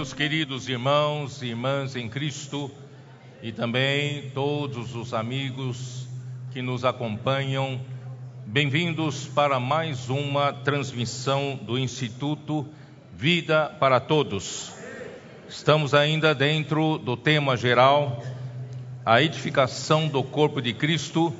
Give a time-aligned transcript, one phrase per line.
[0.00, 2.70] Meus queridos irmãos e irmãs em Cristo,
[3.42, 6.06] e também todos os amigos
[6.52, 7.80] que nos acompanham,
[8.44, 12.66] bem-vindos para mais uma transmissão do Instituto
[13.16, 14.72] Vida para Todos.
[15.48, 18.22] Estamos ainda dentro do tema geral,
[19.06, 21.32] a edificação do corpo de Cristo,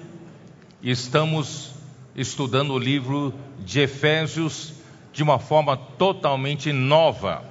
[0.81, 1.75] e estamos
[2.17, 4.73] estudando o livro de Efésios
[5.13, 7.51] de uma forma totalmente nova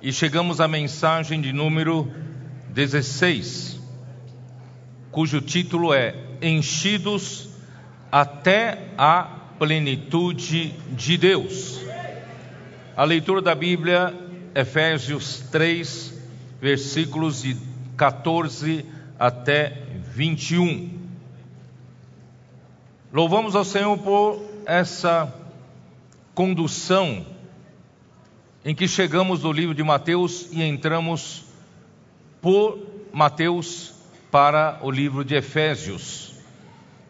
[0.00, 2.10] e chegamos à mensagem de número
[2.78, 3.80] 16,
[5.10, 7.48] cujo título é Enchidos
[8.08, 9.24] até a
[9.58, 11.80] plenitude de Deus.
[12.96, 14.14] A leitura da Bíblia,
[14.54, 16.22] Efésios 3,
[16.60, 17.56] versículos de
[17.96, 18.86] 14
[19.18, 19.82] até
[20.14, 21.00] 21.
[23.12, 25.34] Louvamos ao Senhor por essa
[26.32, 27.26] condução
[28.64, 31.47] em que chegamos no livro de Mateus e entramos
[32.40, 32.78] por
[33.12, 33.94] Mateus
[34.30, 36.34] para o livro de Efésios,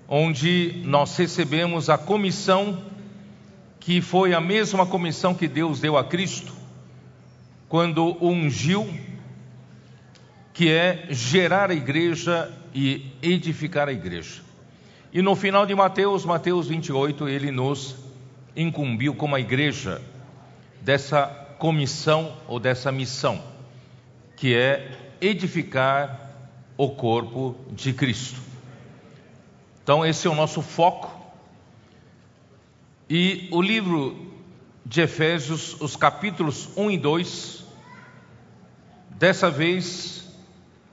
[0.09, 2.83] onde nós recebemos a comissão
[3.81, 6.53] que foi a mesma comissão que Deus deu a Cristo
[7.69, 8.89] quando o ungiu,
[10.55, 14.43] que é gerar a igreja e edificar a igreja.
[15.13, 17.97] E no final de Mateus, Mateus 28, ele nos
[18.57, 20.03] incumbiu como a igreja
[20.81, 21.27] dessa
[21.59, 23.43] comissão ou dessa missão,
[24.37, 26.33] que é edificar
[26.77, 28.41] o corpo de Cristo.
[29.83, 31.11] Então, esse é o nosso foco.
[33.09, 34.33] E o livro
[34.85, 37.65] de Efésios, os capítulos 1 e 2,
[39.11, 40.27] dessa vez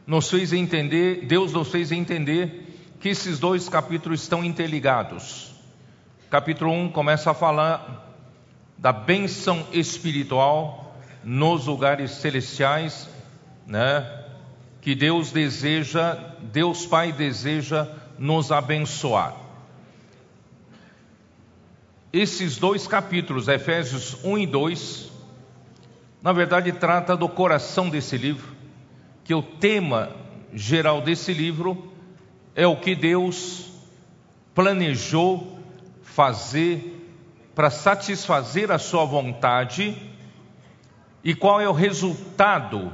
[0.07, 5.53] nos fez entender, Deus nos fez entender que esses dois capítulos estão interligados.
[6.29, 8.13] Capítulo 1 começa a falar
[8.78, 13.09] da bênção espiritual nos lugares celestiais,
[13.66, 14.24] né?
[14.85, 16.13] Que Deus deseja,
[16.44, 17.88] Deus Pai deseja
[18.19, 19.35] nos abençoar.
[22.13, 25.12] Esses dois capítulos, Efésios 1 e 2,
[26.22, 28.56] na verdade trata do coração desse livro,
[29.23, 30.12] que o tema
[30.53, 31.91] geral desse livro
[32.53, 33.72] é o que Deus
[34.53, 35.57] planejou
[36.03, 37.09] fazer
[37.56, 39.97] para satisfazer a sua vontade
[41.23, 42.94] e qual é o resultado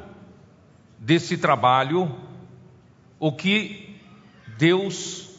[1.01, 2.15] desse trabalho,
[3.19, 3.99] o que
[4.55, 5.31] Deus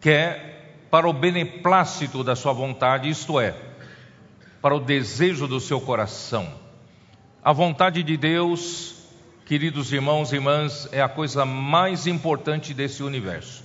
[0.00, 3.54] quer para o beneplácito da sua vontade, isto é,
[4.62, 6.50] para o desejo do seu coração.
[7.44, 8.94] A vontade de Deus,
[9.44, 13.62] queridos irmãos e irmãs, é a coisa mais importante desse universo.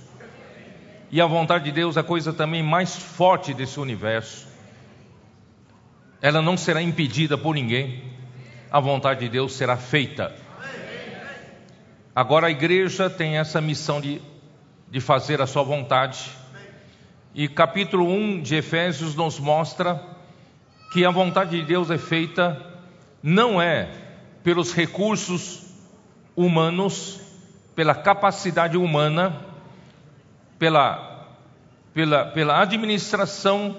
[1.10, 4.46] E a vontade de Deus é a coisa também mais forte desse universo.
[6.20, 8.04] Ela não será impedida por ninguém.
[8.70, 10.43] A vontade de Deus será feita.
[12.16, 14.22] Agora a igreja tem essa missão de,
[14.88, 16.30] de fazer a sua vontade.
[17.34, 20.00] E capítulo 1 de Efésios nos mostra
[20.92, 22.64] que a vontade de Deus é feita
[23.20, 23.90] não é
[24.44, 25.74] pelos recursos
[26.36, 27.20] humanos,
[27.74, 29.34] pela capacidade humana,
[30.56, 31.36] pela,
[31.92, 33.76] pela, pela administração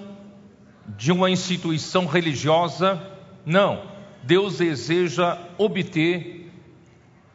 [0.88, 3.00] de uma instituição religiosa.
[3.46, 3.82] Não.
[4.24, 6.35] Deus deseja obter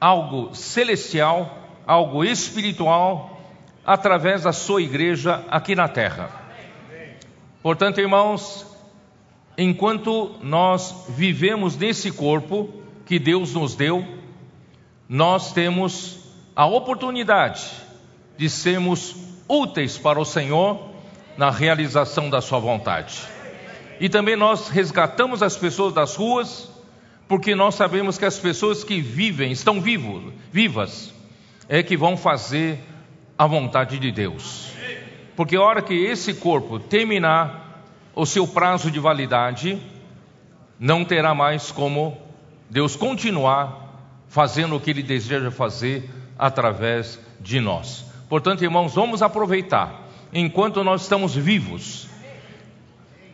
[0.01, 3.39] algo celestial, algo espiritual,
[3.85, 6.29] através da sua igreja aqui na terra.
[7.61, 8.65] Portanto, irmãos,
[9.55, 12.73] enquanto nós vivemos nesse corpo
[13.05, 14.03] que Deus nos deu,
[15.07, 16.19] nós temos
[16.55, 17.69] a oportunidade
[18.37, 19.15] de sermos
[19.47, 20.89] úteis para o Senhor
[21.37, 23.21] na realização da Sua vontade.
[23.99, 26.70] E também nós resgatamos as pessoas das ruas,
[27.31, 31.13] porque nós sabemos que as pessoas que vivem, estão vivos, vivas,
[31.69, 32.77] é que vão fazer
[33.37, 34.73] a vontade de Deus.
[35.33, 39.81] Porque a hora que esse corpo terminar o seu prazo de validade,
[40.77, 42.17] não terá mais como
[42.69, 48.03] Deus continuar fazendo o que Ele deseja fazer através de nós.
[48.27, 52.09] Portanto, irmãos, vamos aproveitar enquanto nós estamos vivos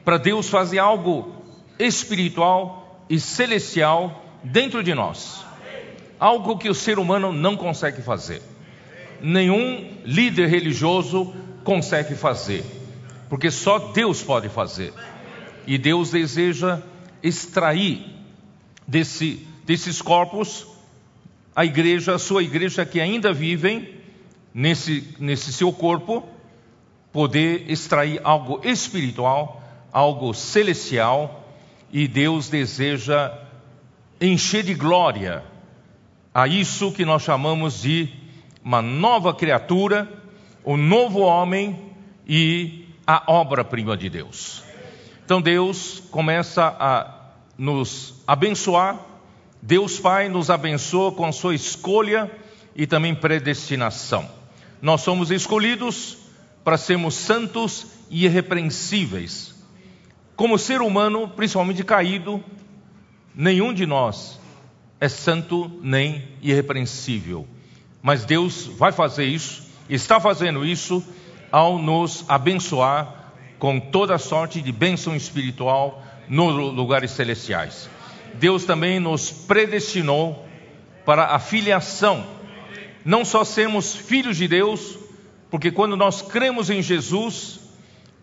[0.05, 1.41] para Deus fazer algo
[1.79, 5.45] espiritual e celestial dentro de nós.
[6.19, 8.41] Algo que o ser humano não consegue fazer.
[9.21, 11.33] nenhum líder religioso
[11.63, 12.63] consegue fazer,
[13.29, 14.93] porque só Deus pode fazer.
[15.65, 16.81] E Deus deseja
[17.23, 18.05] extrair
[18.87, 20.67] desse, desses corpos
[21.57, 23.89] a igreja, a sua igreja que ainda vivem
[24.53, 26.23] nesse, nesse seu corpo,
[27.11, 31.36] poder extrair algo espiritual, algo celestial,
[31.91, 33.33] e Deus deseja
[34.19, 35.43] encher de glória
[36.33, 38.09] a isso que nós chamamos de
[38.63, 40.07] uma nova criatura,
[40.63, 41.93] o um novo homem
[42.27, 44.63] e a obra-prima de Deus.
[45.25, 48.99] Então Deus começa a nos abençoar,
[49.61, 52.31] Deus Pai nos abençoa com a sua escolha
[52.75, 54.29] e também predestinação.
[54.81, 56.17] Nós somos escolhidos
[56.63, 59.56] para sermos santos e irrepreensíveis.
[60.37, 62.43] Como ser humano, principalmente caído,
[63.33, 64.39] nenhum de nós
[65.01, 67.47] é santo nem irrepreensível.
[68.03, 71.03] Mas Deus vai fazer isso, está fazendo isso,
[71.51, 77.89] ao nos abençoar com toda sorte de bênção espiritual nos lugares celestiais.
[78.35, 80.45] Deus também nos predestinou
[81.03, 82.23] para a filiação,
[83.03, 84.99] não só sermos filhos de Deus,
[85.49, 87.59] porque quando nós cremos em Jesus,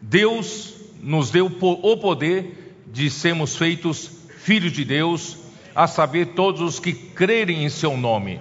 [0.01, 0.74] Deus
[1.05, 5.37] nos deu o poder de sermos feitos filhos de Deus,
[5.75, 8.41] a saber, todos os que crerem em seu nome.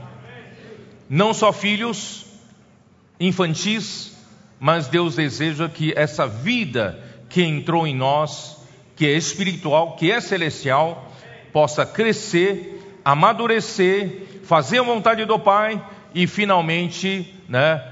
[1.10, 2.26] Não só filhos
[3.20, 4.16] infantis,
[4.60, 8.58] mas Deus deseja que essa vida que entrou em nós,
[8.96, 11.12] que é espiritual, que é celestial,
[11.52, 15.84] possa crescer, amadurecer, fazer a vontade do Pai
[16.14, 17.84] e finalmente, né,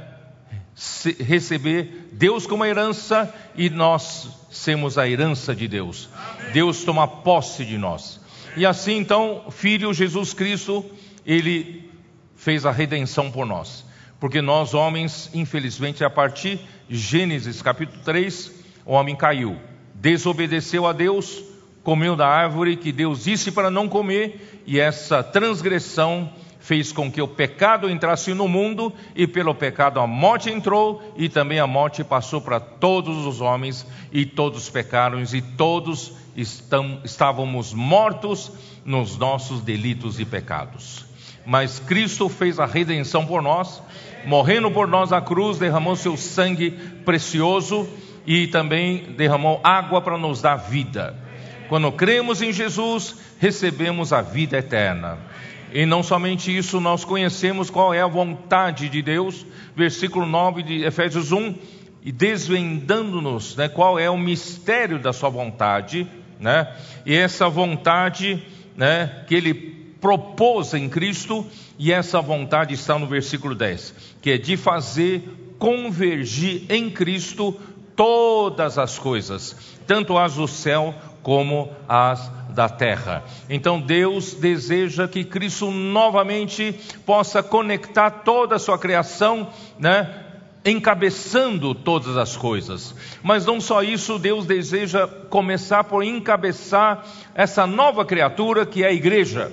[1.19, 6.09] receber Deus como herança e nós sermos a herança de Deus.
[6.53, 8.19] Deus toma posse de nós.
[8.56, 10.86] E assim então, Filho Jesus Cristo,
[11.25, 11.89] ele
[12.36, 13.86] fez a redenção por nós.
[14.19, 18.51] Porque nós, homens, infelizmente, a partir de Gênesis capítulo 3,
[18.86, 19.57] o homem caiu,
[19.95, 21.42] desobedeceu a Deus,
[21.81, 27.21] comeu da árvore que Deus disse para não comer, e essa transgressão fez com que
[27.21, 32.03] o pecado entrasse no mundo, e pelo pecado a morte entrou, e também a morte
[32.03, 38.51] passou para todos os homens, e todos pecaram, e todos estão, estávamos mortos
[38.85, 41.05] nos nossos delitos e pecados.
[41.45, 43.81] Mas Cristo fez a redenção por nós,
[44.25, 46.71] morrendo por nós na cruz, derramou seu sangue
[47.03, 47.89] precioso
[48.25, 51.15] e também derramou água para nos dar vida.
[51.67, 55.17] Quando cremos em Jesus, recebemos a vida eterna.
[55.73, 59.45] E não somente isso, nós conhecemos qual é a vontade de Deus,
[59.75, 61.56] versículo 9 de Efésios 1,
[62.03, 66.07] e desvendando-nos né, qual é o mistério da sua vontade,
[66.39, 66.75] né,
[67.06, 68.44] e essa vontade
[68.75, 69.53] né, que ele
[70.01, 71.45] propôs em Cristo,
[71.77, 75.24] e essa vontade está no versículo 10, que é de fazer
[75.57, 77.57] convergir em Cristo
[77.95, 83.24] todas as coisas, tanto as do céu como as da terra.
[83.50, 86.74] Então Deus deseja que Cristo novamente
[87.06, 89.48] possa conectar toda a sua criação,
[89.80, 90.25] né?
[90.63, 92.95] encabeçando todas as coisas.
[93.24, 98.94] Mas não só isso, Deus deseja começar por encabeçar essa nova criatura que é a
[98.94, 99.51] igreja.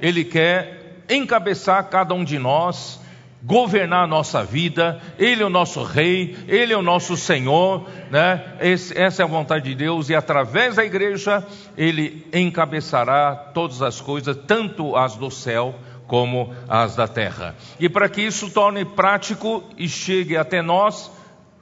[0.00, 3.00] Ele quer encabeçar cada um de nós
[3.46, 8.56] governar a nossa vida, Ele é o nosso Rei, Ele é o nosso Senhor, né?
[8.60, 11.46] Esse, essa é a vontade de Deus, e através da igreja
[11.78, 15.76] Ele encabeçará todas as coisas, tanto as do céu
[16.08, 17.54] como as da terra.
[17.78, 21.10] E para que isso torne prático e chegue até nós,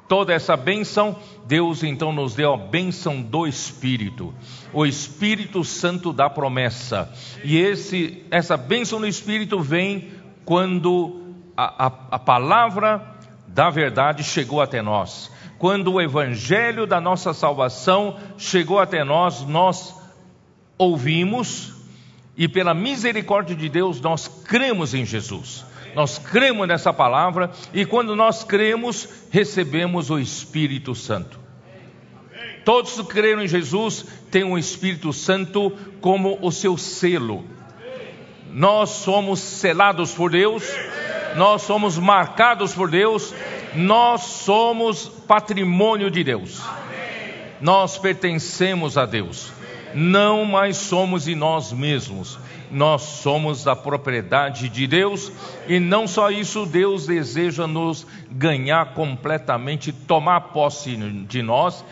[0.08, 4.34] toda essa bênção, Deus então nos deu a bênção do Espírito,
[4.72, 7.12] o Espírito Santo da promessa.
[7.42, 10.10] E esse, essa bênção do Espírito vem
[10.44, 11.23] quando
[11.56, 13.14] a, a, palavra
[13.46, 15.30] da verdade chegou até nós.
[15.58, 19.94] Quando o evangelho da nossa salvação chegou até nós, nós
[20.76, 21.73] ouvimos
[22.37, 25.64] e pela misericórdia de Deus nós cremos em Jesus.
[25.94, 31.38] Nós cremos nessa palavra e quando nós cremos, recebemos o Espírito Santo.
[32.64, 35.70] Todos que creram em Jesus têm o Espírito Santo
[36.00, 37.44] como o seu selo.
[38.50, 40.64] Nós somos selados por Deus
[41.36, 43.34] nós somos marcados por Deus,
[43.74, 46.62] nós somos patrimônio de Deus.
[47.60, 49.52] Nós pertencemos a Deus.
[49.94, 52.38] Não mais somos de nós mesmos.
[52.70, 55.30] Nós somos da propriedade de Deus
[55.68, 61.84] e não só isso, Deus deseja nos ganhar completamente, tomar posse de nós,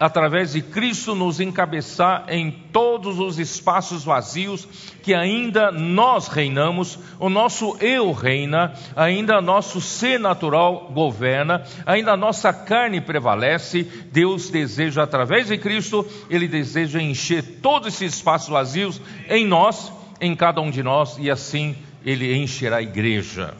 [0.00, 4.66] através de Cristo, nos encabeçar em todos os espaços vazios
[5.02, 12.50] que ainda nós reinamos, o nosso eu reina, ainda nosso ser natural governa, ainda nossa
[12.50, 13.82] carne prevalece.
[14.10, 20.34] Deus deseja, através de Cristo, Ele deseja encher todos esses espaços vazios em nós, em
[20.34, 23.52] cada um de nós, e assim Ele encherá a igreja.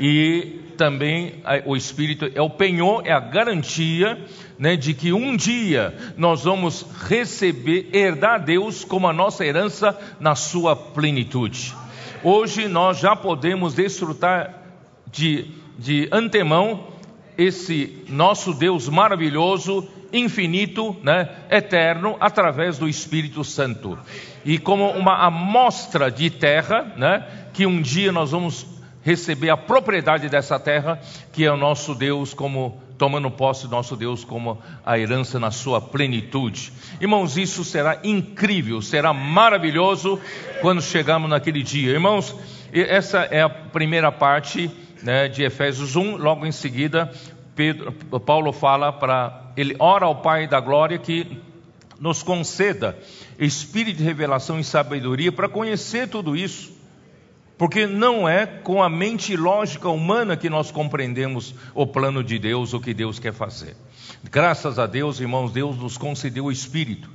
[0.00, 4.18] E também o Espírito é o penhor, é a garantia
[4.58, 10.34] né, de que um dia nós vamos receber, herdar Deus como a nossa herança na
[10.34, 11.74] sua plenitude.
[12.24, 14.54] Hoje nós já podemos desfrutar
[15.12, 16.86] de, de antemão
[17.36, 23.98] esse nosso Deus maravilhoso, infinito, né, eterno, através do Espírito Santo.
[24.46, 30.28] E como uma amostra de terra, né, que um dia nós vamos receber a propriedade
[30.28, 31.00] dessa terra,
[31.32, 35.50] que é o nosso Deus, como tomando posse do nosso Deus como a herança na
[35.50, 36.70] sua plenitude.
[37.00, 40.20] Irmãos, isso será incrível, será maravilhoso
[40.60, 41.92] quando chegarmos naquele dia.
[41.92, 42.36] Irmãos,
[42.70, 44.70] essa é a primeira parte
[45.02, 47.10] né, de Efésios 1, logo em seguida,
[47.56, 47.90] Pedro,
[48.20, 51.38] Paulo fala para ele ora ao Pai da glória que
[51.98, 52.98] nos conceda
[53.38, 56.79] espírito de revelação e sabedoria para conhecer tudo isso
[57.60, 62.72] porque não é com a mente lógica humana que nós compreendemos o plano de Deus,
[62.72, 63.76] o que Deus quer fazer.
[64.30, 67.10] Graças a Deus, irmãos, Deus nos concedeu o Espírito.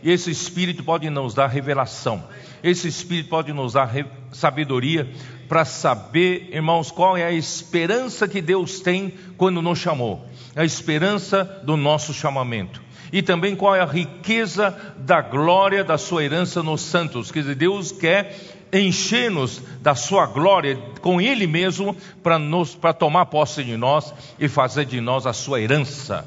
[0.00, 2.22] E esse Espírito pode nos dar revelação.
[2.62, 3.92] Esse Espírito pode nos dar
[4.30, 5.12] sabedoria
[5.48, 10.24] para saber, irmãos, qual é a esperança que Deus tem quando nos chamou.
[10.54, 16.24] A esperança do nosso chamamento e também qual é a riqueza da glória da sua
[16.24, 17.30] herança nos santos.
[17.30, 18.36] Quer dizer, Deus quer
[18.72, 25.00] encher-nos da sua glória com Ele mesmo para tomar posse de nós e fazer de
[25.00, 26.26] nós a sua herança.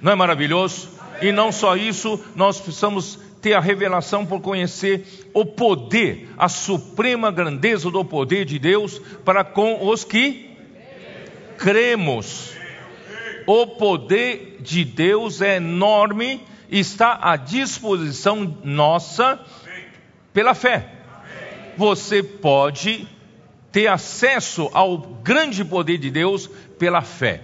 [0.00, 0.88] Não é maravilhoso?
[1.20, 7.30] E não só isso, nós precisamos ter a revelação por conhecer o poder, a suprema
[7.30, 10.50] grandeza do poder de Deus para com os que
[11.58, 12.52] cremos.
[13.46, 16.40] O poder de Deus é enorme,
[16.70, 19.38] está à disposição nossa
[20.32, 21.03] pela fé
[21.76, 23.06] você pode
[23.70, 27.42] ter acesso ao grande poder de Deus pela fé.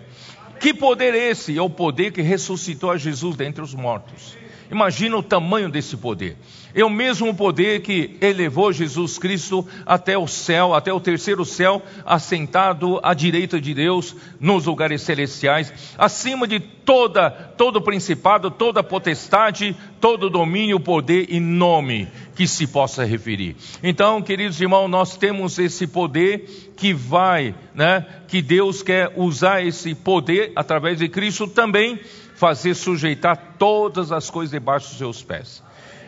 [0.60, 1.56] Que poder é esse?
[1.56, 4.39] É o poder que ressuscitou a Jesus dentre os mortos.
[4.70, 6.36] Imagina o tamanho desse poder.
[6.72, 11.82] É o mesmo poder que elevou Jesus Cristo até o céu, até o terceiro céu,
[12.06, 19.76] assentado à direita de Deus nos lugares celestiais, acima de toda todo principado, toda potestade,
[20.00, 23.56] todo domínio, poder e nome que se possa referir.
[23.82, 29.94] Então, queridos irmãos, nós temos esse poder que vai, né, que Deus quer usar esse
[29.94, 31.98] poder através de Cristo também
[32.40, 35.62] fazer sujeitar todas as coisas debaixo dos seus pés.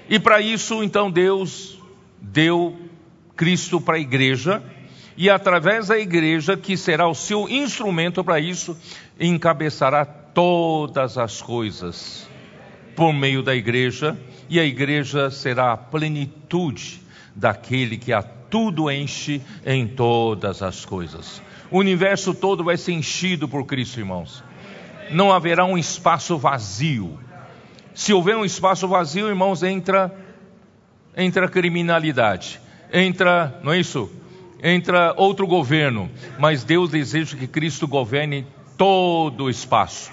[0.08, 1.78] E para isso, então, Deus
[2.18, 2.74] deu
[3.36, 4.62] Cristo para a igreja,
[5.14, 8.74] e através da igreja, que será o seu instrumento para isso,
[9.20, 12.26] encabeçará todas as coisas
[12.96, 17.02] por meio da igreja, e a igreja será a plenitude
[17.36, 21.42] daquele que a tudo enche em todas as coisas.
[21.70, 24.42] O universo todo vai ser enchido por Cristo, irmãos
[25.12, 27.18] não haverá um espaço vazio.
[27.94, 30.12] Se houver um espaço vazio, irmãos, entra
[31.16, 32.58] entra criminalidade,
[32.92, 34.10] entra, não é isso?
[34.62, 38.46] Entra outro governo, mas Deus deseja que Cristo governe
[38.78, 40.10] todo o espaço.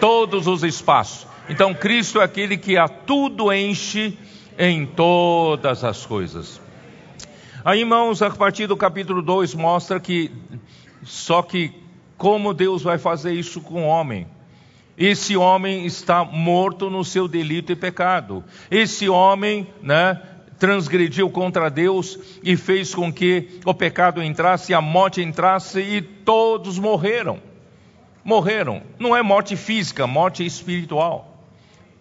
[0.00, 1.26] Todos os espaços.
[1.48, 4.16] Então Cristo é aquele que a tudo enche
[4.58, 6.60] em todas as coisas.
[7.64, 10.30] Aí, irmãos, a partir do capítulo 2 mostra que
[11.02, 11.72] só que
[12.18, 14.26] como Deus vai fazer isso com o homem?
[14.98, 18.42] Esse homem está morto no seu delito e pecado.
[18.68, 20.20] Esse homem, né,
[20.58, 26.80] transgrediu contra Deus e fez com que o pecado entrasse, a morte entrasse e todos
[26.80, 27.38] morreram.
[28.24, 28.82] Morreram.
[28.98, 31.44] Não é morte física, morte espiritual.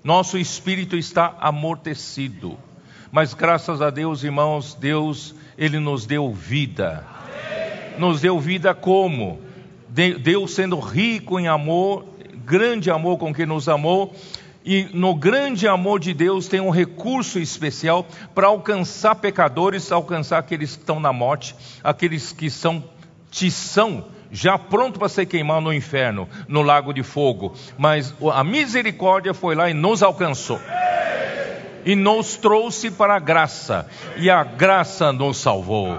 [0.04, 2.58] Nosso espírito está amortecido.
[3.12, 7.06] Mas graças a Deus, irmãos, Deus, ele nos deu vida.
[8.00, 9.46] Nos deu vida como?
[10.20, 12.06] Deus sendo rico em amor,
[12.46, 14.14] grande amor com que nos amou,
[14.64, 20.76] e no grande amor de Deus tem um recurso especial para alcançar pecadores, alcançar aqueles
[20.76, 22.84] que estão na morte, aqueles que são
[23.32, 27.56] tição, já pronto para ser queimado no inferno, no lago de fogo.
[27.78, 30.60] Mas a misericórdia foi lá e nos alcançou.
[31.86, 33.88] E nos trouxe para a graça,
[34.18, 35.98] e a graça nos salvou.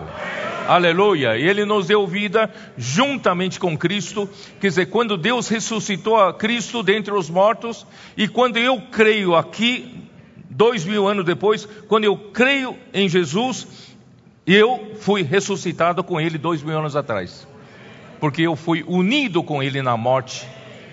[0.68, 1.34] Aleluia.
[1.38, 4.28] Ele nos deu vida juntamente com Cristo.
[4.60, 10.04] Quer dizer, quando Deus ressuscitou a Cristo dentre os mortos, e quando eu creio aqui,
[10.50, 13.96] dois mil anos depois, quando eu creio em Jesus,
[14.46, 17.48] eu fui ressuscitado com Ele dois mil anos atrás.
[18.20, 20.46] Porque eu fui unido com Ele na morte.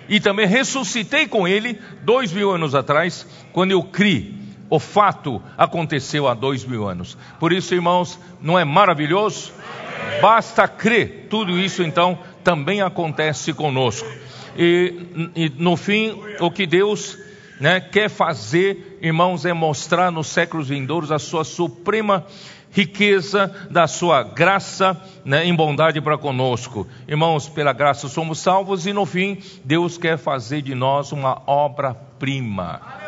[0.08, 6.28] E também ressuscitei com Ele dois mil anos atrás, quando eu criei o fato aconteceu
[6.28, 7.18] há dois mil anos.
[7.40, 9.54] Por isso, irmãos, não é maravilhoso?
[10.22, 11.28] Basta crer.
[11.30, 14.08] Tudo isso, então, também acontece conosco.
[14.58, 17.18] E, e no fim, o que Deus
[17.60, 22.26] né, quer fazer, irmãos, é mostrar nos séculos vindouros a sua suprema
[22.72, 26.86] riqueza da sua graça né, em bondade para conosco.
[27.08, 33.05] Irmãos, pela graça somos salvos e no fim, Deus quer fazer de nós uma obra-prima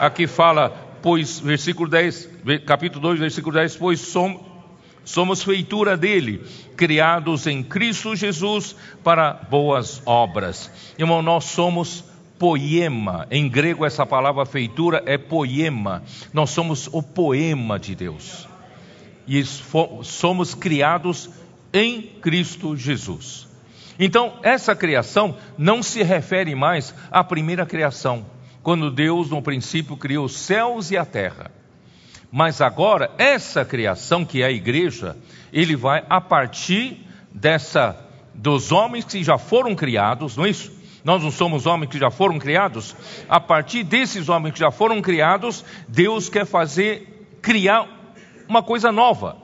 [0.00, 0.70] aqui fala,
[1.02, 2.28] pois, versículo 10,
[2.66, 4.42] capítulo 2, versículo 10, pois somos,
[5.04, 6.44] somos feitura dele,
[6.76, 10.70] criados em Cristo Jesus para boas obras.
[10.98, 12.04] Irmão, nós somos
[12.38, 18.46] poema, em grego essa palavra feitura é poema, nós somos o poema de Deus,
[19.26, 21.30] e somos criados
[21.72, 23.48] em Cristo Jesus.
[23.98, 28.35] Então, essa criação não se refere mais à primeira criação
[28.66, 31.52] quando Deus, no princípio, criou os céus e a terra.
[32.32, 35.16] Mas agora, essa criação que é a igreja,
[35.52, 37.96] ele vai a partir dessa
[38.34, 40.72] dos homens que já foram criados, não é isso?
[41.04, 42.96] Nós não somos homens que já foram criados?
[43.28, 47.86] A partir desses homens que já foram criados, Deus quer fazer criar
[48.48, 49.36] uma coisa nova.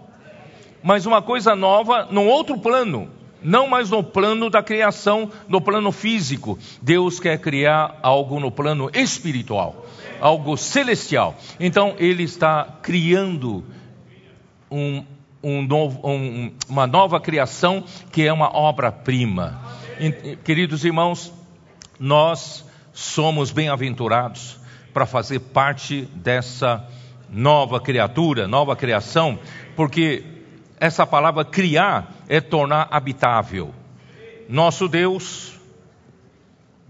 [0.83, 3.09] Mas uma coisa nova num outro plano
[3.43, 6.59] não mais no plano da criação, no plano físico.
[6.81, 9.87] Deus quer criar algo no plano espiritual,
[10.21, 11.35] algo celestial.
[11.59, 13.65] Então, Ele está criando
[14.71, 15.05] um,
[15.43, 19.61] um novo, um, uma nova criação que é uma obra-prima.
[20.45, 21.33] Queridos irmãos,
[21.99, 24.59] nós somos bem-aventurados
[24.93, 26.87] para fazer parte dessa
[27.31, 29.39] nova criatura, nova criação,
[29.75, 30.23] porque
[30.83, 33.73] essa palavra criar é tornar habitável.
[34.49, 35.57] Nosso Deus,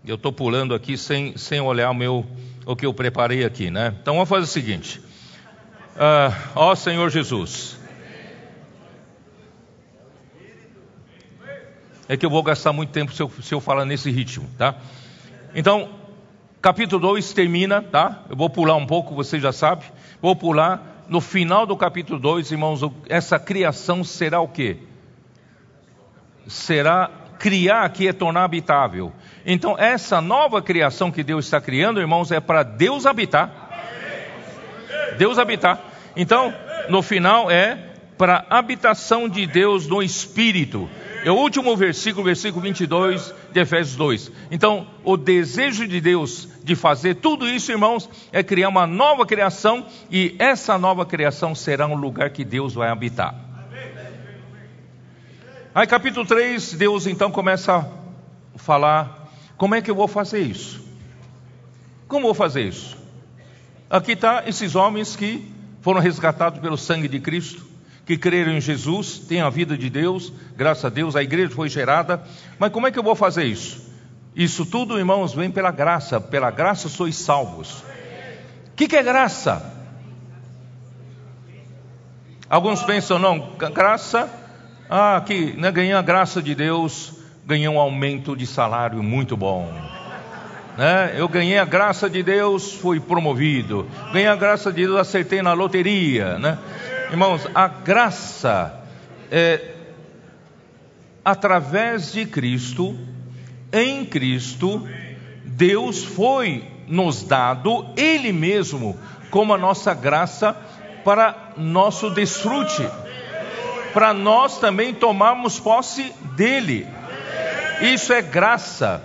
[0.03, 2.27] eu estou pulando aqui sem, sem olhar o, meu,
[2.65, 3.95] o que eu preparei aqui, né?
[4.01, 7.79] Então vamos fazer o seguinte: uh, ó Senhor Jesus,
[12.09, 14.75] é que eu vou gastar muito tempo se eu, se eu falar nesse ritmo, tá?
[15.55, 15.91] Então,
[16.63, 18.23] capítulo 2 termina, tá?
[18.31, 19.85] Eu vou pular um pouco, você já sabe.
[20.23, 24.79] Vou pular no final do capítulo 2, irmãos, essa criação será o quê?
[26.47, 29.13] Será criar aqui é tornar habitável.
[29.45, 33.51] Então, essa nova criação que Deus está criando, irmãos, é para Deus habitar.
[35.19, 35.79] Deus habitar.
[36.17, 36.55] Então,
[36.89, 37.77] no final é
[38.17, 40.89] para habitação de Deus no Espírito.
[41.25, 44.33] É o último versículo, versículo 22 de Efésios 2.
[44.51, 49.87] Então, o desejo de Deus de fazer tudo isso, irmãos, é criar uma nova criação
[50.11, 53.37] e essa nova criação será um lugar que Deus vai habitar.
[55.73, 60.85] Aí, capítulo 3, Deus então começa a falar: como é que eu vou fazer isso?
[62.09, 62.99] Como vou fazer isso?
[63.89, 65.49] Aqui está esses homens que
[65.83, 67.72] foram resgatados pelo sangue de Cristo
[68.05, 71.69] que creram em Jesus, têm a vida de Deus, graças a Deus, a igreja foi
[71.69, 72.23] gerada.
[72.59, 73.91] Mas como é que eu vou fazer isso?
[74.35, 77.81] Isso tudo, irmãos, vem pela graça, pela graça sois salvos.
[77.81, 79.73] O que, que é graça?
[82.49, 84.29] Alguns pensam, não, graça,
[84.91, 87.15] ah, que né, ganhei a graça de Deus,
[87.47, 89.73] ganhei um aumento de salário muito bom.
[90.77, 91.15] Né?
[91.17, 93.87] Eu ganhei a graça de Deus, fui promovido.
[94.13, 96.39] Ganhei a graça de Deus, acertei na loteria.
[96.39, 96.59] Né?
[97.13, 98.81] Irmãos, a graça
[99.31, 99.75] é
[101.23, 102.99] através de Cristo,
[103.71, 104.89] em Cristo,
[105.45, 108.99] Deus foi nos dado Ele mesmo
[109.31, 110.57] como a nossa graça
[111.05, 112.89] para nosso desfrute,
[113.93, 116.89] para nós também tomarmos posse dele.
[117.83, 119.05] Isso é graça.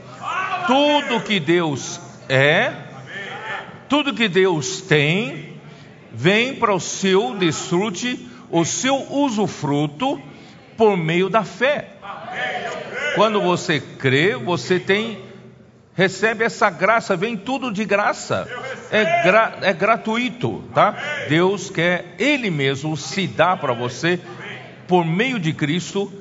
[0.65, 2.71] Tudo que Deus é,
[3.89, 5.56] tudo que Deus tem,
[6.17, 10.19] vem para o seu desfrute, o seu usufruto
[10.75, 11.89] por meio da fé.
[13.13, 15.25] Quando você crê, você tem
[15.93, 18.47] recebe essa graça, vem tudo de graça.
[18.91, 20.95] É, gra, é gratuito, tá?
[21.29, 24.19] Deus quer ele mesmo se dar para você
[24.87, 26.11] por meio de Cristo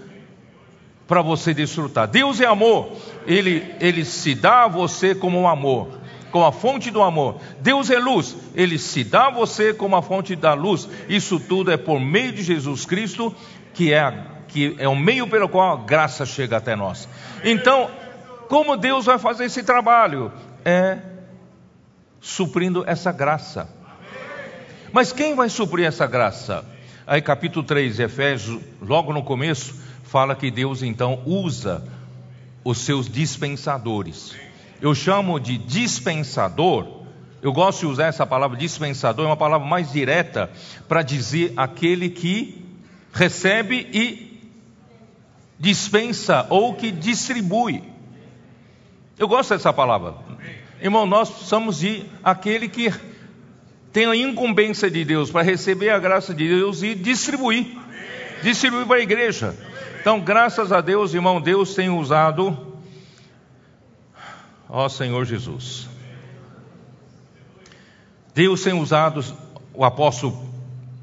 [1.06, 2.06] para você desfrutar.
[2.06, 2.92] Deus é amor.
[3.26, 7.40] Ele ele se dá a você como um amor como a fonte do amor.
[7.60, 10.88] Deus é luz, ele se dá a você como a fonte da luz.
[11.08, 13.34] Isso tudo é por meio de Jesus Cristo
[13.74, 17.08] que é, que é o meio pelo qual a graça chega até nós.
[17.44, 17.90] Então,
[18.48, 20.32] como Deus vai fazer esse trabalho?
[20.64, 20.98] É
[22.20, 23.68] suprindo essa graça.
[24.92, 26.64] Mas quem vai suprir essa graça?
[27.06, 31.84] Aí, capítulo 3 de Efésios, logo no começo, fala que Deus então usa
[32.64, 34.34] os seus dispensadores.
[34.80, 37.04] Eu chamo de dispensador,
[37.42, 40.50] eu gosto de usar essa palavra dispensador, é uma palavra mais direta
[40.88, 42.64] para dizer aquele que
[43.12, 44.40] recebe e
[45.58, 47.82] dispensa ou que distribui.
[49.18, 50.14] Eu gosto dessa palavra.
[50.80, 52.92] Irmão, nós somos de aquele que
[53.92, 57.66] tem a incumbência de Deus para receber a graça de Deus e distribuir.
[58.42, 59.56] Distribuir para a igreja.
[59.98, 62.65] Então, graças a Deus, irmão, Deus tem usado,
[64.68, 65.88] ó Senhor Jesus.
[68.34, 69.24] Deus tem usado
[69.72, 70.38] o apóstolo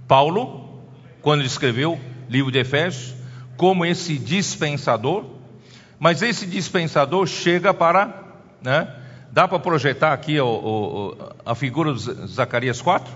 [0.08, 0.84] Paulo,
[1.22, 2.00] quando ele escreveu o
[2.30, 3.16] livro de Efésios,
[3.58, 5.26] como esse dispensador,
[6.00, 8.24] mas esse dispensador chega para,
[8.62, 8.94] né,
[9.32, 13.12] dá para projetar aqui o, o, a figura de Zacarias 4?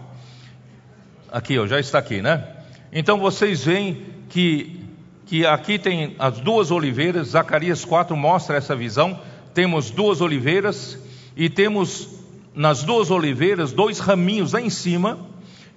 [1.32, 2.48] Aqui, ó, já está aqui, né?
[2.92, 4.88] Então vocês veem que
[5.28, 9.20] que aqui tem as duas oliveiras, Zacarias 4 mostra essa visão.
[9.58, 11.00] Temos duas oliveiras
[11.36, 12.10] e temos
[12.54, 15.18] nas duas oliveiras dois raminhos lá em cima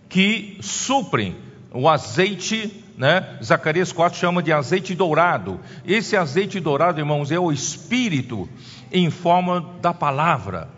[0.07, 1.35] que suprem
[1.73, 3.39] o azeite, né?
[3.43, 5.59] Zacarias 4 chama de azeite dourado.
[5.87, 8.47] Esse azeite dourado, irmãos, é o espírito
[8.93, 10.69] em forma da palavra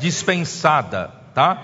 [0.00, 1.62] dispensada, tá?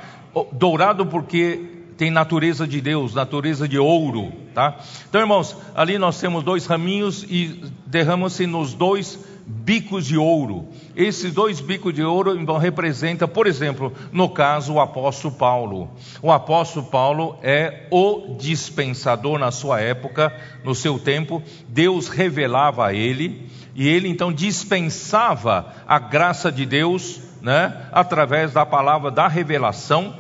[0.53, 4.77] Dourado porque tem natureza de Deus, natureza de ouro, tá?
[5.09, 10.69] Então, irmãos, ali nós temos dois raminhos e derrama-se nos dois bicos de ouro.
[10.97, 15.91] Esses dois bicos de ouro então, representa, por exemplo, no caso o apóstolo Paulo.
[16.21, 21.41] O apóstolo Paulo é o dispensador na sua época, no seu tempo.
[21.69, 28.67] Deus revelava a ele e ele então dispensava a graça de Deus, né, através da
[28.67, 30.17] palavra da revelação.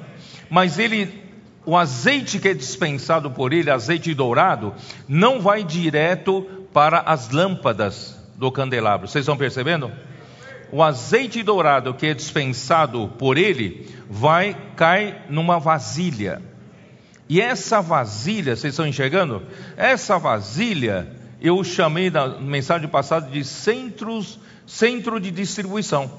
[0.49, 1.27] Mas ele
[1.65, 4.73] o azeite que é dispensado por ele, azeite dourado,
[5.09, 9.09] não vai direto para as lâmpadas do candelabro.
[9.09, 9.91] Vocês estão percebendo?
[10.71, 16.43] O azeite dourado que é dispensado por ele vai cai numa vasilha.
[17.29, 19.43] E essa vasilha, vocês estão enxergando?
[19.77, 21.09] Essa vasilha
[21.41, 26.11] eu chamei na mensagem passada de centros, centro de distribuição.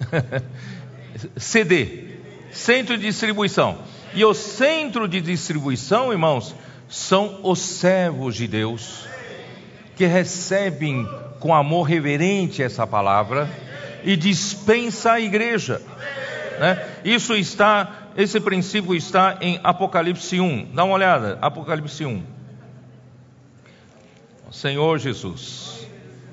[1.36, 2.16] CD,
[2.52, 3.78] centro de distribuição.
[4.14, 6.54] E o centro de distribuição, irmãos,
[6.88, 9.06] são os servos de Deus,
[9.96, 11.06] que recebem
[11.38, 13.48] com amor reverente essa palavra
[14.04, 15.80] e dispensa a igreja.
[16.58, 16.86] Né?
[17.04, 20.68] Isso está, esse princípio está em Apocalipse 1.
[20.74, 22.22] Dá uma olhada, Apocalipse 1.
[24.50, 25.86] Senhor Jesus.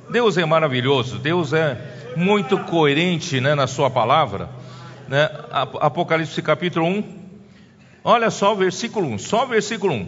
[0.09, 1.77] Deus é maravilhoso, Deus é
[2.15, 4.49] muito coerente né, na sua palavra.
[5.07, 5.29] Né?
[5.51, 7.19] Apocalipse capítulo 1,
[8.03, 10.07] Olha só o versículo 1, só o versículo 1.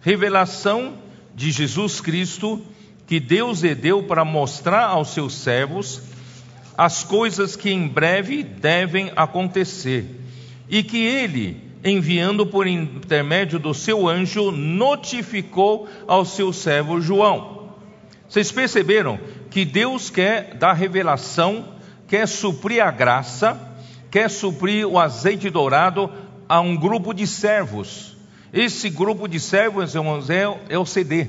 [0.00, 0.94] Revelação
[1.34, 2.60] de Jesus Cristo
[3.06, 6.02] que Deus lhe deu para mostrar aos seus servos
[6.76, 10.06] as coisas que em breve devem acontecer,
[10.68, 17.74] e que ele, enviando por intermédio do seu anjo, notificou ao seu servo João.
[18.28, 21.74] Vocês perceberam que Deus quer dar revelação,
[22.08, 23.60] quer suprir a graça,
[24.10, 26.10] quer suprir o azeite dourado
[26.48, 28.11] a um grupo de servos.
[28.52, 31.26] Esse grupo de servos, irmãos, é, é o CD,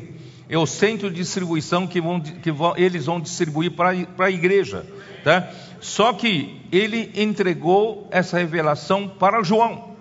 [0.49, 4.85] é o centro de distribuição que, vão, que vão, eles vão distribuir para a igreja.
[5.23, 5.49] Tá?
[5.79, 9.93] Só que ele entregou essa revelação para João.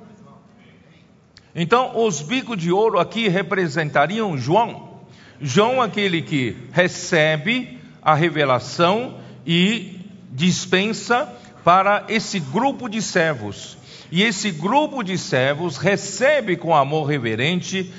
[1.54, 5.00] Então, os bicos de ouro aqui representariam João.
[5.40, 11.32] João, aquele que recebe a revelação e dispensa
[11.62, 13.76] para esse grupo de servos.
[14.12, 17.90] E esse grupo de servos recebe com amor reverente,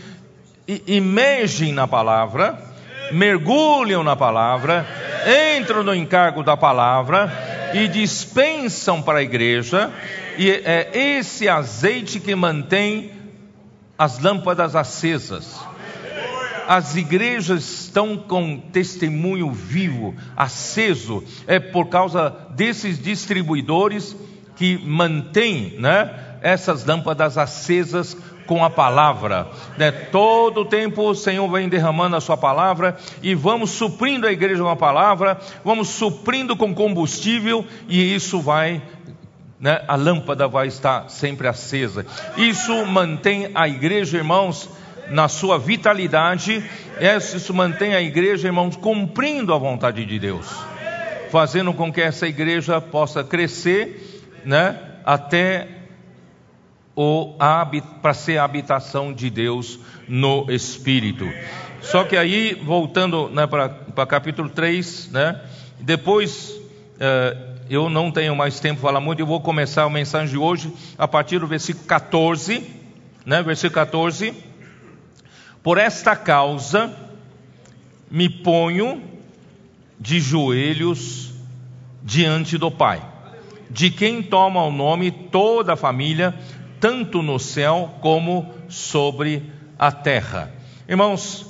[0.86, 2.62] emergem na palavra,
[3.12, 4.86] mergulham na palavra,
[5.58, 7.34] entram no encargo da palavra
[7.74, 9.92] e dispensam para a igreja.
[10.38, 13.12] E é esse azeite que mantém
[13.98, 15.60] as lâmpadas acesas.
[16.68, 24.16] As igrejas estão com testemunho vivo, aceso, é por causa desses distribuidores
[24.56, 29.48] que mantém né, essas lâmpadas acesas com a palavra.
[29.78, 29.92] Né?
[29.92, 34.62] Todo o tempo o Senhor vem derramando a sua palavra e vamos suprindo a igreja
[34.62, 38.82] com a palavra, vamos suprindo com combustível e isso vai.
[39.60, 42.06] Né, a lâmpada vai estar sempre acesa.
[42.36, 44.70] Isso mantém a igreja, irmãos,
[45.10, 46.62] na sua vitalidade,
[47.34, 50.48] isso mantém a igreja, irmãos, cumprindo a vontade de Deus,
[51.32, 54.13] fazendo com que essa igreja possa crescer,
[54.46, 55.68] né, até
[58.02, 61.28] para ser a habitação de Deus no Espírito.
[61.82, 65.42] Só que aí, voltando né, para capítulo 3, né,
[65.80, 66.54] depois
[67.00, 67.38] eh,
[67.70, 70.72] eu não tenho mais tempo para falar muito, eu vou começar a mensagem de hoje
[70.98, 72.64] a partir do versículo 14,
[73.26, 74.34] né, versículo 14.
[75.62, 76.96] Por esta causa
[78.10, 79.02] me ponho
[80.00, 81.34] de joelhos
[82.04, 83.02] diante do Pai,
[83.70, 86.34] de quem toma o nome toda a família,
[86.80, 90.52] tanto no céu como sobre a terra.
[90.88, 91.46] Irmãos,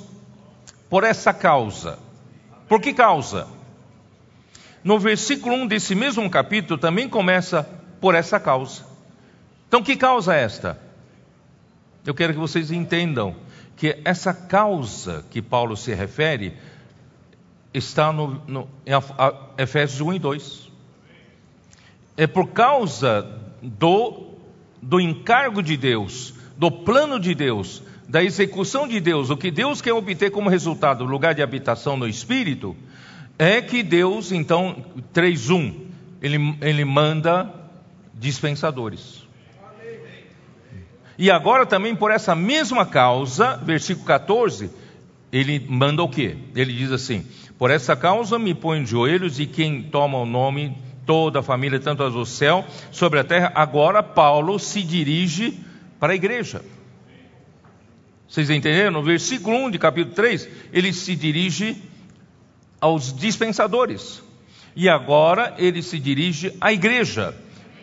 [0.88, 1.98] por essa causa.
[2.68, 3.48] Por que causa?
[4.82, 7.68] No versículo 1 desse mesmo capítulo também começa
[8.00, 8.84] por essa causa.
[9.66, 10.78] Então, que causa é esta?
[12.06, 13.34] Eu quero que vocês entendam
[13.76, 16.56] que essa causa que Paulo se refere
[17.72, 18.92] está no, no, em
[19.62, 20.63] Efésios 1 e 2.
[22.16, 23.26] É por causa
[23.62, 24.34] do,
[24.80, 29.80] do encargo de Deus, do plano de Deus, da execução de Deus, o que Deus
[29.80, 32.76] quer obter como resultado, lugar de habitação no Espírito,
[33.38, 35.74] é que Deus, então, 3.1,
[36.22, 37.52] ele, ele manda
[38.14, 39.24] dispensadores.
[41.18, 44.70] E agora também por essa mesma causa, versículo 14,
[45.32, 46.36] ele manda o quê?
[46.54, 47.26] Ele diz assim:
[47.58, 51.80] Por essa causa me põe de joelhos e quem toma o nome, toda a família,
[51.80, 53.52] tanto as do céu, sobre a terra.
[53.54, 55.58] Agora Paulo se dirige
[55.98, 56.62] para a igreja.
[58.28, 58.90] Vocês entenderam?
[58.92, 61.82] No versículo 1 de capítulo 3, ele se dirige
[62.80, 64.22] aos dispensadores.
[64.74, 67.34] E agora ele se dirige à igreja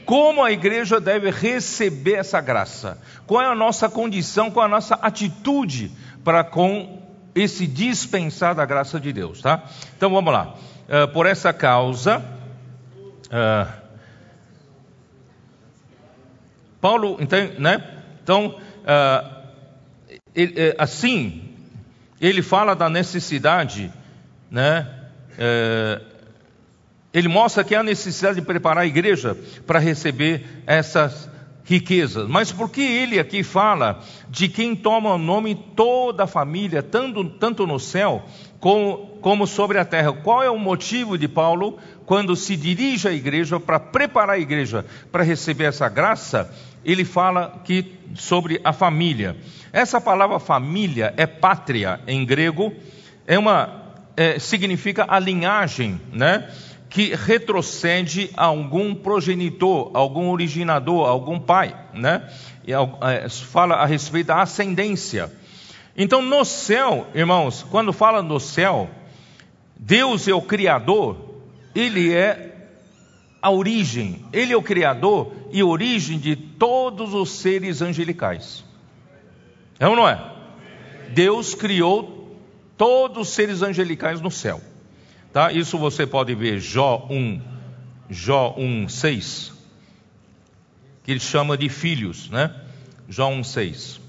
[0.05, 2.97] como a igreja deve receber essa graça?
[3.25, 5.91] Qual é a nossa condição, qual é a nossa atitude
[6.23, 7.01] para com
[7.33, 9.63] esse dispensar da graça de Deus, tá?
[9.95, 10.55] Então vamos lá.
[10.89, 12.21] Uh, por essa causa,
[13.31, 13.71] uh,
[16.79, 17.83] Paulo, então, né?
[18.23, 19.41] Então, uh,
[20.35, 21.55] ele, assim,
[22.19, 23.91] ele fala da necessidade,
[24.49, 24.87] né?
[27.13, 31.29] Ele mostra que há necessidade de preparar a igreja para receber essas
[31.63, 32.27] riquezas.
[32.27, 37.23] Mas por que ele aqui fala de quem toma o nome toda a família, tanto,
[37.31, 38.25] tanto no céu
[38.61, 40.13] como, como sobre a terra?
[40.13, 44.85] Qual é o motivo de Paulo quando se dirige à igreja para preparar a igreja
[45.11, 46.53] para receber essa graça?
[46.85, 49.35] Ele fala que sobre a família.
[49.73, 52.71] Essa palavra família é pátria em grego,
[53.25, 53.81] é uma
[54.15, 56.47] é, significa a linhagem, né?
[56.87, 62.29] que retrocede a algum progenitor, algum originador, algum pai, né?
[62.67, 65.31] E, é, fala a respeito da ascendência.
[65.95, 68.89] Então, no céu, irmãos, quando fala no céu,
[69.75, 71.17] Deus é o Criador,
[71.75, 72.69] Ele é
[73.41, 78.63] a origem, Ele é o Criador e origem de todos os seres angelicais.
[79.79, 80.31] É ou não é?
[81.09, 82.37] Deus criou
[82.77, 84.61] todos os seres angelicais no céu.
[85.33, 85.51] Tá?
[85.51, 87.41] Isso você pode ver Jó 1,
[88.09, 89.53] Jó 1, 6,
[91.03, 92.53] que ele chama de filhos, né?
[93.07, 94.01] Jó 1, 6,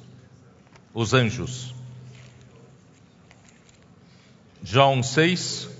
[0.93, 1.72] os anjos.
[4.65, 5.71] 1, 6,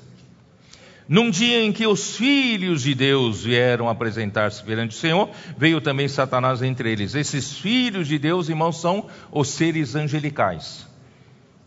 [1.09, 6.09] num dia em que os filhos de Deus vieram apresentar-se perante o Senhor, veio também
[6.09, 7.15] Satanás entre eles.
[7.15, 10.87] Esses filhos de Deus, irmãos, são os seres angelicais.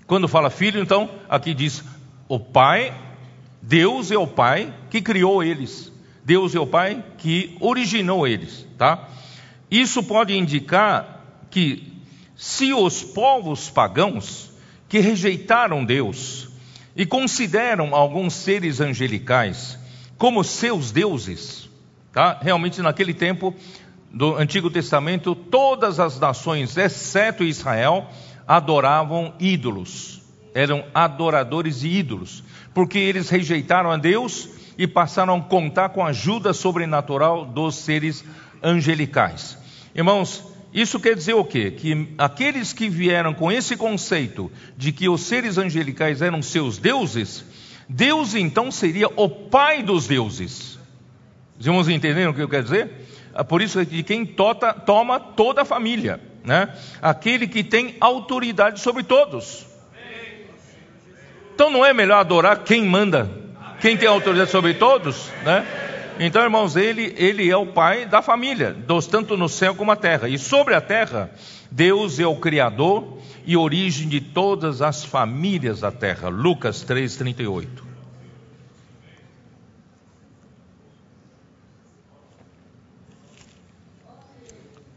[0.08, 1.84] Quando fala filho, então, aqui diz
[2.28, 2.93] o pai
[3.67, 5.91] Deus é o Pai que criou eles.
[6.23, 9.10] Deus é o Pai que originou eles, tá?
[9.71, 11.91] Isso pode indicar que
[12.36, 14.51] se os povos pagãos
[14.88, 16.47] que rejeitaram Deus
[16.96, 19.78] e consideram alguns seres angelicais
[20.18, 21.70] como seus deuses,
[22.14, 22.40] tá?
[22.42, 23.54] Realmente naquele tempo
[24.12, 28.08] do Antigo Testamento, todas as nações, exceto Israel,
[28.48, 30.22] adoravam ídolos.
[30.54, 32.42] Eram adoradores de ídolos
[32.74, 38.24] porque eles rejeitaram a Deus e passaram a contar com a ajuda sobrenatural dos seres
[38.62, 39.58] angelicais.
[39.96, 40.44] Irmãos,
[40.82, 41.72] isso quer dizer o quê?
[41.72, 47.46] Que aqueles que vieram com esse conceito de que os seres angelicais eram seus deuses,
[47.88, 50.78] Deus então seria o pai dos deuses.
[51.58, 52.92] Os irmãos entenderam o que eu quero dizer?
[53.34, 56.76] É por isso é de quem tota, toma toda a família, né?
[57.02, 59.66] Aquele que tem autoridade sobre todos.
[61.54, 63.32] Então não é melhor adorar quem manda,
[63.80, 65.85] quem tem autoridade sobre todos, né?
[66.17, 69.97] Então, irmãos, ele, ele é o pai da família, dos, tanto no céu como na
[69.97, 70.30] terra.
[70.30, 71.30] E sobre a terra,
[71.69, 76.30] Deus é o Criador e origem de todas as famílias da terra.
[76.30, 77.67] Lucas 3,38.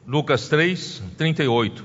[0.06, 1.84] Lucas 3, 38.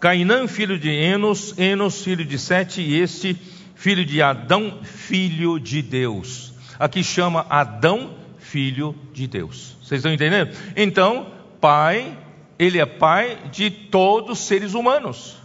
[0.00, 3.34] Cainã, filho de Enos, Enos, filho de Sete, e este,
[3.76, 6.54] filho de Adão, filho de Deus.
[6.78, 9.76] Aqui chama Adão, filho de Deus.
[9.82, 10.56] Vocês estão entendendo?
[10.76, 11.28] Então,
[11.60, 12.18] pai,
[12.58, 15.36] ele é pai de todos os seres humanos.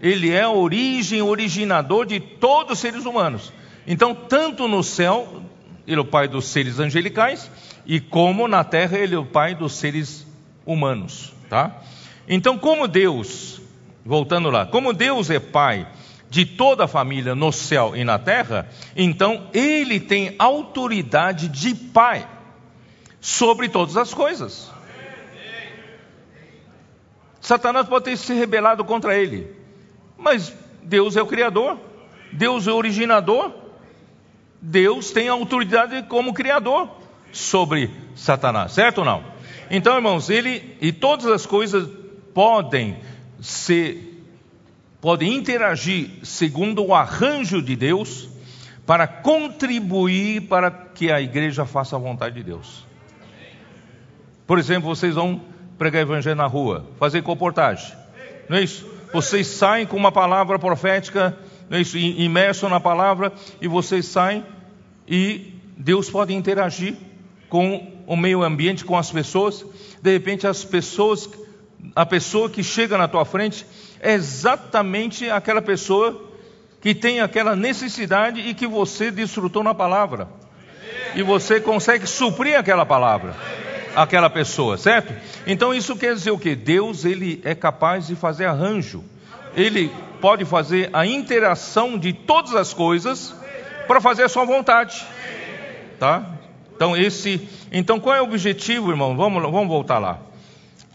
[0.00, 3.52] Ele é a origem, originador de todos os seres humanos.
[3.86, 5.42] Então, tanto no céu,
[5.86, 7.50] ele é o pai dos seres angelicais,
[7.84, 10.26] e como na terra, ele é o pai dos seres
[10.64, 11.82] humanos, tá?
[12.28, 13.60] Então, como Deus,
[14.04, 15.88] voltando lá, como Deus é pai
[16.30, 22.28] de toda a família no céu e na terra, então ele tem autoridade de pai
[23.20, 24.70] sobre todas as coisas.
[27.40, 29.56] Satanás pode ter se rebelado contra ele,
[30.18, 31.78] mas Deus é o Criador,
[32.32, 33.52] Deus é o originador,
[34.60, 36.90] Deus tem autoridade como Criador
[37.32, 39.24] sobre Satanás, certo ou não?
[39.70, 41.88] Então, irmãos, ele e todas as coisas
[42.34, 42.98] podem
[43.40, 44.07] ser,
[45.00, 48.28] podem interagir segundo o arranjo de Deus
[48.86, 52.86] para contribuir para que a igreja faça a vontade de Deus.
[54.46, 55.40] Por exemplo, vocês vão
[55.76, 57.94] pregar evangelho na rua, fazer comportagem,
[58.48, 58.86] não é isso?
[59.12, 61.36] Vocês saem com uma palavra profética,
[61.68, 61.96] não é isso?
[61.96, 64.44] Imerso na palavra, e vocês saem
[65.06, 66.96] e Deus pode interagir
[67.48, 69.64] com o meio ambiente, com as pessoas.
[70.02, 71.28] De repente, as pessoas,
[71.94, 73.64] a pessoa que chega na tua frente
[74.00, 76.28] é exatamente aquela pessoa
[76.80, 80.28] que tem aquela necessidade e que você desfrutou na palavra.
[81.14, 83.34] E você consegue suprir aquela palavra,
[83.96, 85.12] aquela pessoa, certo?
[85.46, 86.54] Então isso quer dizer o que?
[86.54, 89.02] Deus ele é capaz de fazer arranjo.
[89.56, 93.34] Ele pode fazer a interação de todas as coisas
[93.86, 95.04] para fazer a sua vontade,
[95.98, 96.34] tá?
[96.76, 99.16] Então, esse, então qual é o objetivo, irmão?
[99.16, 100.20] Vamos, vamos voltar lá.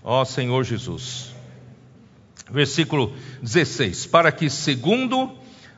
[0.03, 1.32] Ó Senhor Jesus.
[2.53, 3.11] Versículo
[3.41, 5.31] 16: Para que, segundo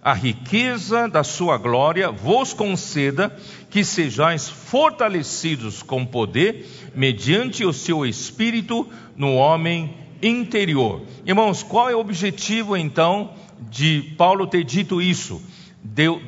[0.04, 3.36] a riqueza da sua glória, vos conceda
[3.70, 11.02] que sejais fortalecidos com poder, mediante o seu espírito no homem interior.
[11.26, 13.34] Irmãos, qual é o objetivo então
[13.72, 15.42] de Paulo ter dito isso?
[15.82, 16.22] Deu,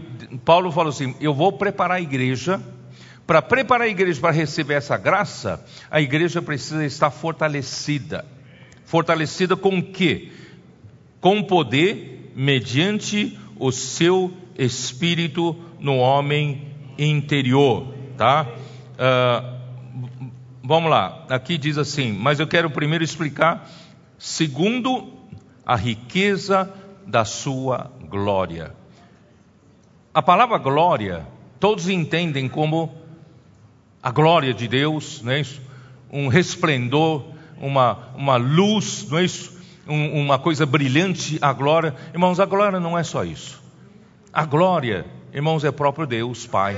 [0.46, 2.62] Paulo falou assim: Eu vou preparar a igreja
[3.28, 8.37] para preparar a igreja para receber essa graça, a igreja precisa estar fortalecida.
[8.88, 10.32] Fortalecida com o quê?
[11.20, 18.48] Com poder, mediante o seu espírito no homem interior, tá?
[18.94, 19.58] Uh,
[20.64, 23.70] vamos lá, aqui diz assim, mas eu quero primeiro explicar,
[24.18, 25.12] segundo
[25.66, 26.74] a riqueza
[27.06, 28.74] da sua glória.
[30.14, 31.28] A palavra glória,
[31.60, 32.96] todos entendem como
[34.02, 35.62] a glória de Deus, é isso?
[36.10, 39.58] um resplendor, uma, uma luz, não é isso?
[39.88, 41.96] Um, uma coisa brilhante, a glória.
[42.14, 43.62] Irmãos, a glória não é só isso.
[44.34, 46.78] A glória, irmãos, é próprio Deus, Pai.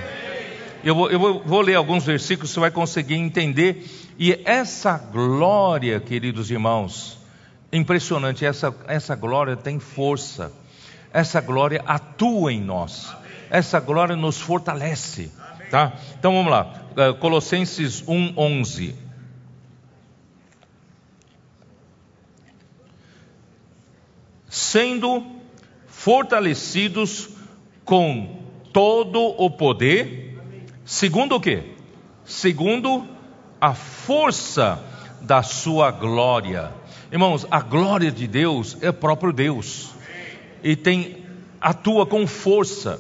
[0.84, 3.86] Eu vou, eu vou, vou ler alguns versículos, você vai conseguir entender.
[4.18, 7.18] E essa glória, queridos irmãos,
[7.72, 10.52] impressionante, essa, essa glória tem força,
[11.12, 13.16] essa glória atua em nós,
[13.50, 15.32] essa glória nos fortalece.
[15.70, 15.94] Tá?
[16.18, 19.09] Então vamos lá, uh, Colossenses 1:11.
[24.50, 25.24] Sendo
[25.86, 27.30] fortalecidos
[27.86, 30.42] com todo o poder,
[30.84, 31.64] segundo o quê?
[32.26, 33.08] Segundo
[33.62, 34.84] a força
[35.22, 36.72] da sua glória.
[37.12, 39.92] Irmãos, a glória de Deus é próprio Deus
[40.64, 41.26] e tem
[41.62, 43.00] atua com força.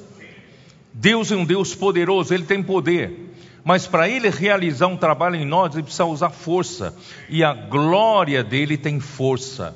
[0.94, 3.34] Deus é um Deus poderoso, Ele tem poder.
[3.64, 6.96] Mas para Ele realizar um trabalho em nós, Ele precisa usar força.
[7.28, 9.76] E a glória dele tem força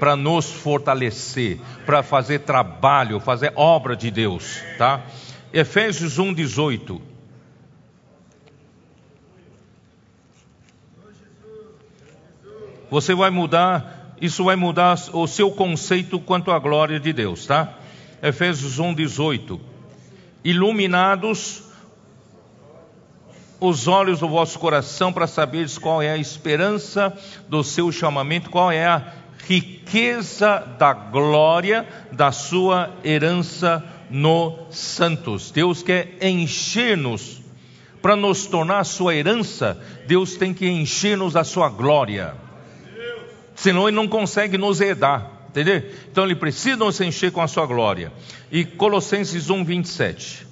[0.00, 5.02] para nos fortalecer, para fazer trabalho, fazer obra de Deus, tá?
[5.52, 7.00] Efésios 1:18.
[12.90, 17.78] Você vai mudar, isso vai mudar o seu conceito quanto à glória de Deus, tá?
[18.20, 19.60] Efésios 1:18
[20.42, 21.62] iluminados
[23.60, 27.14] os olhos do vosso coração para saberes qual é a esperança
[27.46, 35.50] do seu chamamento, qual é a riqueza da glória da sua herança nos santos.
[35.50, 37.40] Deus quer encher-nos
[38.02, 42.34] para nos tornar sua herança, Deus tem que encher-nos da sua glória.
[43.54, 45.38] Senão ele não consegue nos herdar.
[45.50, 45.82] Entendeu?
[46.10, 48.12] Então ele precisa nos encher com a sua glória.
[48.52, 50.46] E Colossenses 1, 27.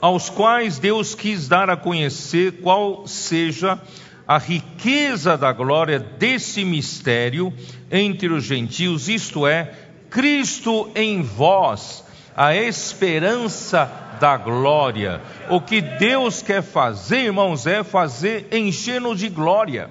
[0.00, 3.78] Aos quais Deus quis dar a conhecer qual seja
[4.26, 7.52] a riqueza da glória desse mistério
[7.90, 9.72] entre os gentios, isto é,
[10.08, 12.04] Cristo em vós,
[12.36, 13.90] a esperança
[14.20, 15.20] da glória.
[15.48, 19.90] O que Deus quer fazer, irmãos, é fazer encher-nos de glória.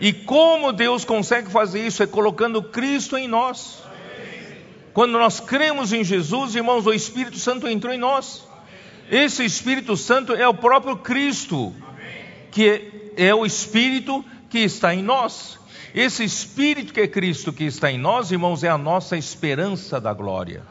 [0.00, 2.02] E como Deus consegue fazer isso?
[2.02, 3.82] É colocando Cristo em nós.
[4.94, 8.45] Quando nós cremos em Jesus, irmãos, o Espírito Santo entrou em nós.
[9.10, 11.72] Esse Espírito Santo é o próprio Cristo,
[12.50, 15.58] que é o Espírito que está em nós.
[15.94, 20.12] Esse Espírito que é Cristo que está em nós, irmãos, é a nossa esperança da
[20.12, 20.62] glória.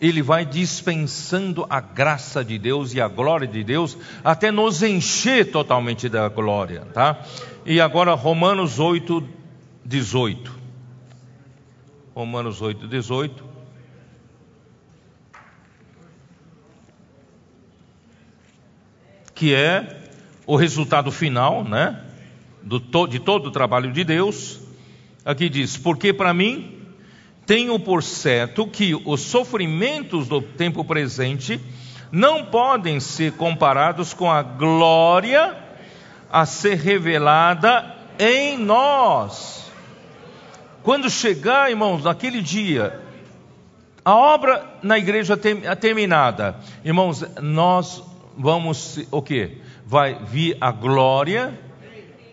[0.00, 5.50] Ele vai dispensando a graça de Deus e a glória de Deus até nos encher
[5.50, 7.24] totalmente da glória, tá?
[7.64, 9.26] E agora Romanos 8,
[9.84, 10.54] 18.
[12.14, 13.55] Romanos 8, 18.
[19.36, 20.08] Que é
[20.44, 22.00] o resultado final, né?
[22.62, 24.58] Do, de todo o trabalho de Deus.
[25.24, 26.82] Aqui diz: Porque para mim
[27.46, 31.60] tenho por certo que os sofrimentos do tempo presente
[32.10, 35.56] não podem ser comparados com a glória
[36.30, 39.70] a ser revelada em nós.
[40.82, 43.00] Quando chegar, irmãos, naquele dia,
[44.04, 48.02] a obra na igreja terminada, irmãos, nós
[48.36, 49.58] vamos o que?
[49.84, 51.58] Vai vir a glória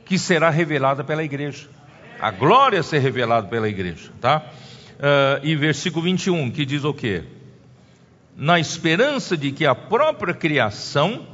[0.05, 1.67] que será revelada pela igreja.
[2.19, 4.43] A glória ser revelada pela igreja, tá?
[4.93, 7.23] Uh, e versículo 21, que diz o que?
[8.35, 11.27] Na esperança de que a própria criação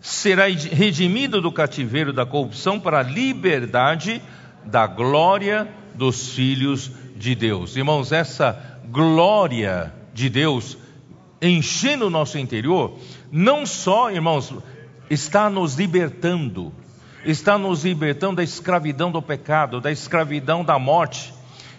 [0.00, 4.22] será redimido do cativeiro da corrupção para a liberdade
[4.64, 7.76] da glória dos filhos de Deus.
[7.76, 10.78] Irmãos, essa glória de Deus
[11.40, 12.98] enchendo o nosso interior,
[13.30, 14.54] não só, irmãos,
[15.10, 16.72] está nos libertando,
[17.24, 21.32] está nos libertando da escravidão do pecado, da escravidão da morte,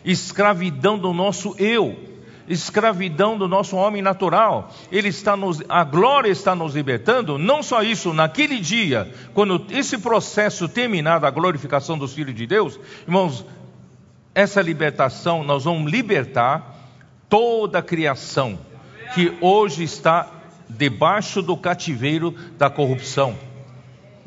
[0.05, 2.07] escravidão do nosso eu
[2.47, 4.71] escravidão do nosso homem natural.
[4.91, 7.37] Ele está nos, a glória está nos libertando.
[7.37, 12.79] Não só isso, naquele dia, quando esse processo terminar da glorificação dos filhos de Deus,
[13.05, 13.45] irmãos,
[14.33, 16.75] essa libertação nós vamos libertar
[17.27, 18.57] toda a criação
[19.13, 20.27] que hoje está
[20.69, 23.35] debaixo do cativeiro da corrupção.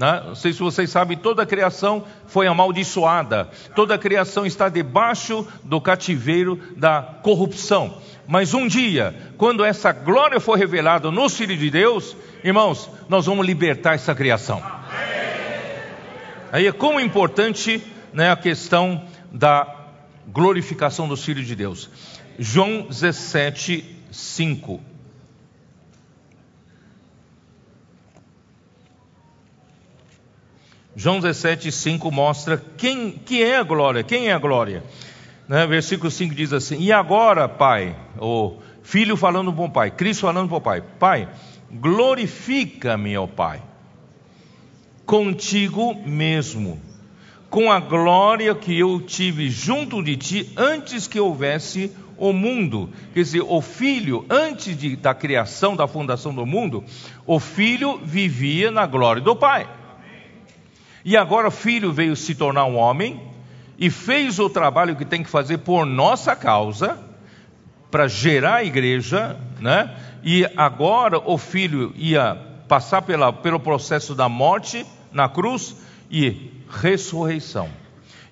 [0.00, 0.22] Né?
[0.28, 5.46] Não sei se vocês sabem, toda a criação foi amaldiçoada, toda a criação está debaixo
[5.62, 7.98] do cativeiro da corrupção.
[8.26, 13.44] Mas um dia, quando essa glória for revelada nos filhos de Deus, irmãos, nós vamos
[13.44, 14.62] libertar essa criação.
[16.50, 19.66] Aí é como importante né, a questão da
[20.26, 21.90] glorificação dos filhos de Deus.
[22.38, 24.80] João 17, 5.
[30.96, 34.82] João 17, 5 mostra quem que é a glória, quem é a glória.
[35.48, 35.66] Né?
[35.66, 40.48] Versículo 5 diz assim: E agora, Pai, o filho falando para o Pai, Cristo falando
[40.48, 41.28] para o Pai: Pai,
[41.72, 43.62] glorifica-me, ó Pai,
[45.06, 46.80] contigo mesmo,
[47.48, 52.90] com a glória que eu tive junto de ti antes que houvesse o mundo.
[53.14, 56.84] Quer dizer, o filho, antes de, da criação, da fundação do mundo,
[57.26, 59.68] o filho vivia na glória do Pai.
[61.04, 63.20] E agora o filho veio se tornar um homem
[63.78, 66.98] e fez o trabalho que tem que fazer por nossa causa,
[67.90, 69.96] para gerar a igreja, né?
[70.22, 72.36] E agora o filho ia
[72.68, 75.74] passar pela, pelo processo da morte na cruz
[76.10, 77.68] e ressurreição.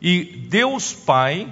[0.00, 1.48] E Deus Pai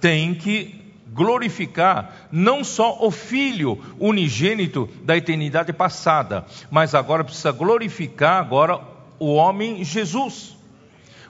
[0.00, 0.83] tem que
[1.14, 8.80] glorificar não só o Filho unigênito da eternidade passada, mas agora precisa glorificar agora
[9.18, 10.56] o homem Jesus.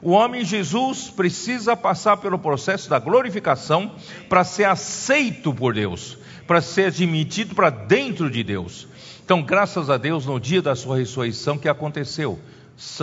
[0.01, 3.93] O homem Jesus precisa passar pelo processo da glorificação
[4.29, 8.89] para ser aceito por Deus, para ser admitido para dentro de Deus.
[9.25, 12.39] Então, graças a Deus, no dia da sua ressurreição que aconteceu,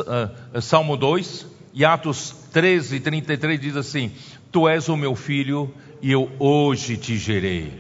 [0.08, 4.12] ah, Salmo 2 e Atos 13, 33 diz assim:
[4.52, 7.72] Tu és o meu filho e eu hoje te gerei.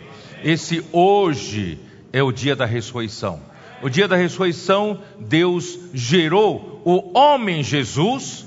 [0.44, 1.80] Esse hoje
[2.14, 3.40] é o dia da ressurreição.
[3.82, 8.46] O dia da ressurreição, Deus gerou o homem Jesus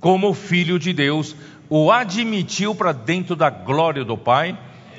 [0.00, 1.34] como filho de Deus,
[1.68, 4.56] o admitiu para dentro da glória do Pai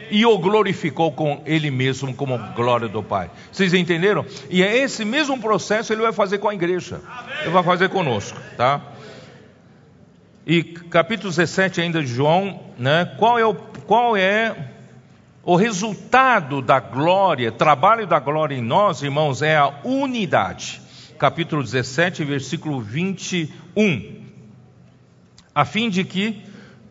[0.09, 3.29] e o glorificou com ele mesmo como glória do Pai.
[3.51, 4.25] Vocês entenderam?
[4.49, 7.01] E é esse mesmo processo ele vai fazer com a igreja.
[7.41, 8.81] Ele vai fazer conosco, tá?
[10.49, 13.03] E capítulo 17 ainda de João, né?
[13.17, 14.69] Qual é o qual é
[15.43, 20.81] o resultado da glória, trabalho da glória em nós, irmãos, é a unidade.
[21.19, 24.23] Capítulo 17, versículo 21.
[25.53, 26.41] A fim de que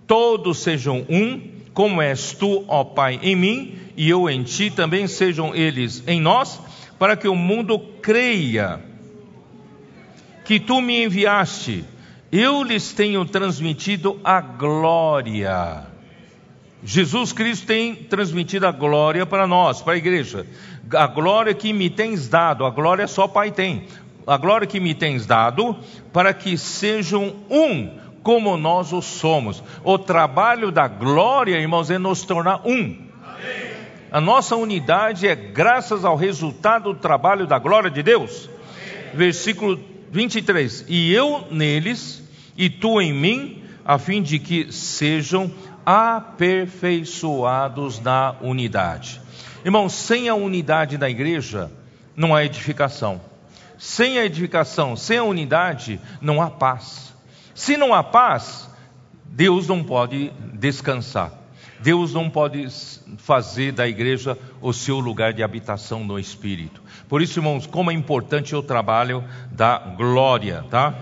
[0.07, 1.41] todos sejam um,
[1.73, 6.21] como és tu, ó Pai, em mim, e eu em ti, também sejam eles em
[6.21, 6.61] nós,
[6.99, 8.81] para que o mundo creia
[10.45, 11.96] que tu me enviaste.
[12.31, 15.87] Eu lhes tenho transmitido a glória
[16.87, 20.47] Jesus Cristo tem transmitido a glória para nós, para a igreja.
[20.95, 23.89] A glória que me tens dado, a glória só Pai tem.
[24.25, 25.77] A glória que me tens dado,
[26.13, 27.91] para que sejam um,
[28.23, 29.63] como nós o somos.
[29.83, 32.97] O trabalho da glória, irmãos, é nos tornar um.
[34.13, 38.49] A nossa unidade é graças ao resultado do trabalho da glória de Deus.
[39.13, 39.77] Versículo
[40.17, 42.23] 23: E eu neles,
[42.57, 45.53] e tu em mim, a fim de que sejam
[45.85, 49.21] aperfeiçoados na unidade.
[49.63, 51.71] Irmãos, sem a unidade da igreja,
[52.17, 53.21] não há edificação.
[53.77, 57.15] Sem a edificação, sem a unidade, não há paz.
[57.55, 58.71] Se não há paz,
[59.27, 61.31] Deus não pode descansar.
[61.81, 62.67] Deus não pode
[63.19, 66.83] fazer da igreja o seu lugar de habitação no Espírito.
[67.09, 70.95] Por isso, irmãos, como é importante o trabalho da glória, tá?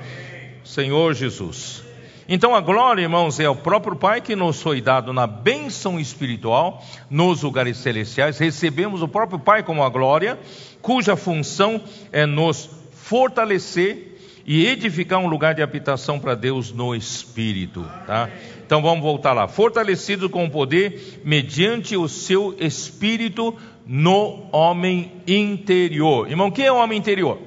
[0.64, 1.84] Senhor Jesus.
[2.26, 6.82] Então a glória, irmãos, é o próprio Pai que nos foi dado na bênção espiritual
[7.10, 8.38] nos lugares celestiais.
[8.38, 10.38] Recebemos o próprio Pai como a glória,
[10.80, 14.14] cuja função é nos fortalecer
[14.46, 17.84] e edificar um lugar de habitação para Deus no Espírito.
[18.06, 18.30] Tá?
[18.74, 19.46] Então vamos voltar lá.
[19.46, 23.56] Fortalecido com o poder mediante o seu Espírito
[23.86, 26.28] no homem interior.
[26.28, 27.40] Irmão, quem é o homem interior?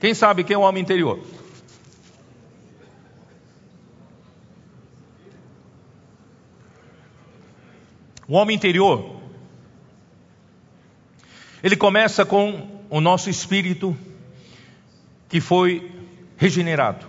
[0.00, 1.20] Quem sabe quem é o homem interior?
[8.26, 9.20] O homem interior,
[11.62, 13.96] ele começa com o nosso espírito
[15.28, 15.88] que foi
[16.36, 17.06] regenerado,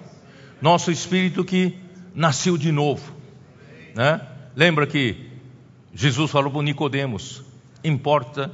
[0.61, 1.87] nosso espírito que
[2.18, 3.13] nasceu de novo,
[3.93, 4.20] né?
[4.55, 5.30] Lembra que
[5.93, 7.43] Jesus falou para Nicodemos:
[7.84, 8.51] importa,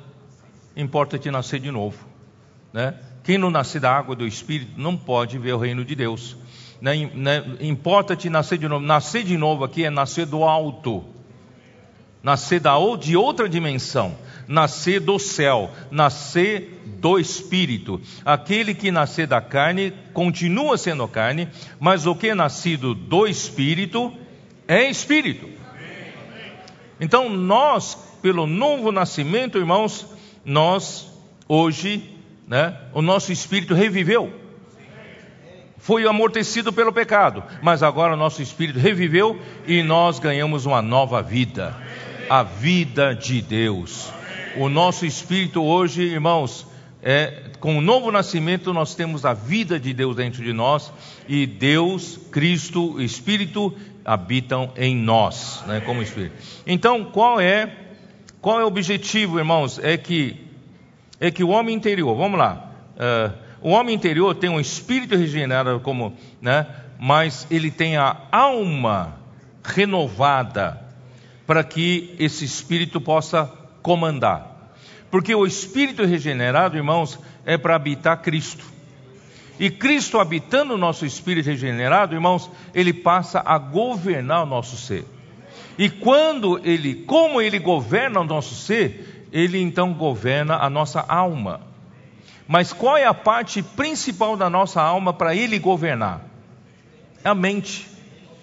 [0.76, 2.06] importa te nascer de novo,
[2.74, 2.94] né?
[3.24, 6.36] Quem não nasce da água do Espírito não pode ver o reino de Deus.
[6.82, 7.10] Né?
[7.16, 7.42] né?
[7.62, 8.86] Importa te nascer de novo.
[8.86, 11.06] Nascer de novo aqui é nascer do alto
[12.24, 14.16] nascer da, de outra dimensão,
[14.48, 18.02] nascer do céu, nascer do espírito.
[18.24, 21.48] Aquele que nascer da carne continua sendo carne,
[21.80, 24.14] mas o que é nascido do espírito
[24.68, 25.50] é espírito.
[27.00, 30.08] Então nós, pelo novo nascimento, irmãos,
[30.46, 31.12] nós
[31.48, 32.18] hoje,
[32.48, 34.42] né, o nosso espírito reviveu.
[35.78, 39.38] Foi amortecido pelo pecado, mas agora o nosso espírito reviveu
[39.68, 41.76] e nós ganhamos uma nova vida
[42.30, 44.12] a vida de Deus.
[44.56, 46.68] O nosso espírito hoje, irmãos,
[47.02, 50.94] é, com o novo nascimento nós temos a vida de Deus dentro de nós
[51.28, 53.74] e Deus, Cristo, Espírito
[54.06, 56.36] habitam em nós, né, como Espírito.
[56.68, 57.78] Então, qual é
[58.40, 59.80] qual é o objetivo, irmãos?
[59.80, 60.40] É que
[61.20, 65.80] é que o homem interior, vamos lá, uh, o homem interior tem um espírito regenerado
[65.80, 66.68] como, né?
[67.00, 69.16] Mas ele tem a alma
[69.64, 70.80] renovada
[71.48, 74.74] para que esse espírito possa comandar.
[75.12, 78.66] Porque o espírito regenerado, irmãos, é para habitar Cristo.
[79.60, 85.06] E Cristo habitando o nosso espírito regenerado, irmãos, ele passa a governar o nosso ser.
[85.78, 91.62] E quando ele, como ele governa o nosso ser, ele então governa a nossa alma.
[92.48, 96.22] Mas qual é a parte principal da nossa alma para ele governar?
[97.24, 97.88] É a mente.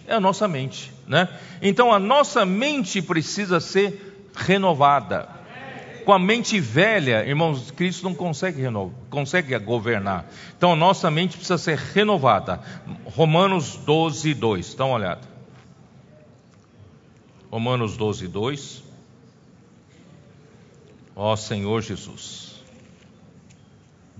[0.07, 0.93] É a nossa mente.
[1.07, 1.29] Né?
[1.61, 4.10] Então a nossa mente precisa ser
[4.47, 5.29] renovada.
[6.05, 10.27] Com a mente velha, irmãos, Cristo não consegue renovar, consegue governar.
[10.57, 12.61] Então a nossa mente precisa ser renovada.
[13.05, 14.75] Romanos 12, 2.
[14.75, 15.29] Dá uma olhada.
[17.51, 18.83] Romanos 12, 2.
[21.15, 22.63] Ó Senhor Jesus.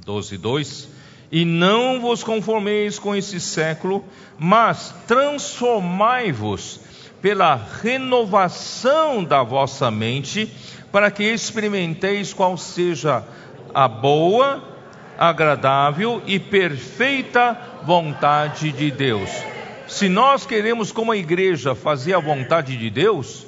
[0.05, 1.01] 12, 2
[1.33, 4.05] e não vos conformeis com esse século,
[4.39, 6.81] mas transformai-vos
[7.21, 10.51] pela renovação da vossa mente,
[10.91, 13.23] para que experimenteis qual seja
[13.75, 14.63] a boa,
[15.19, 19.31] agradável e perfeita vontade de Deus.
[19.87, 23.47] Se nós queremos, como igreja, fazer a vontade de Deus,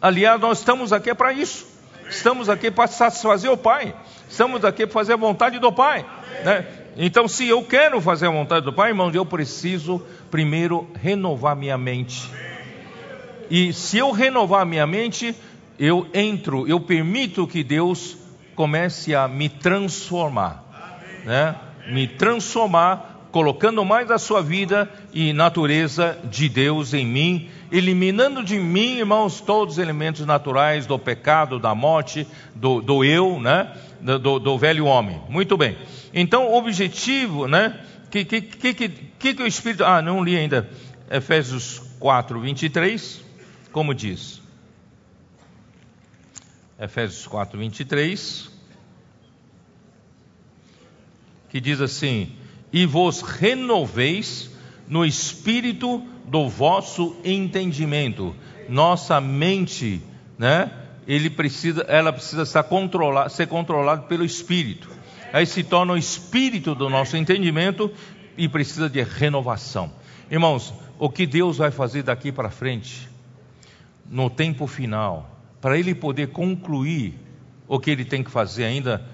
[0.00, 1.68] Aliás, nós estamos aqui para isso.
[2.08, 3.94] Estamos aqui para satisfazer o Pai.
[4.28, 6.06] Estamos aqui para fazer a vontade do Pai.
[6.42, 6.66] Né?
[6.96, 11.76] Então, se eu quero fazer a vontade do Pai, irmãos, eu preciso primeiro renovar minha
[11.76, 12.30] mente.
[13.50, 15.34] E se eu renovar minha mente,
[15.76, 18.16] eu entro, eu permito que Deus
[18.54, 20.62] comece a me transformar,
[21.24, 21.56] né?
[21.88, 28.58] Me transformar, colocando mais a sua vida e natureza de Deus em mim, eliminando de
[28.58, 33.72] mim, irmãos, todos os elementos naturais do pecado, da morte, do, do eu, né?
[34.00, 35.20] Do, do, velho homem.
[35.28, 35.76] Muito bem.
[36.14, 37.80] Então, o objetivo, né?
[38.10, 39.84] Que que, que, que, que o Espírito.
[39.84, 40.68] Ah, não li ainda.
[41.10, 43.29] Efésios 4, 23.
[43.72, 44.40] Como diz?
[46.78, 48.50] Efésios 4, 23.
[51.48, 52.32] Que diz assim:
[52.72, 54.50] E vos renoveis
[54.88, 58.34] no espírito do vosso entendimento.
[58.68, 60.00] Nossa mente,
[60.38, 60.72] né?
[61.06, 64.88] Ele precisa, ela precisa estar controlada, ser controlada pelo espírito.
[65.32, 67.92] Aí se torna o espírito do nosso entendimento
[68.36, 69.92] e precisa de renovação.
[70.30, 73.09] Irmãos, o que Deus vai fazer daqui para frente,
[74.10, 75.30] no tempo final,
[75.60, 77.14] para Ele poder concluir
[77.68, 79.06] o que Ele tem que fazer ainda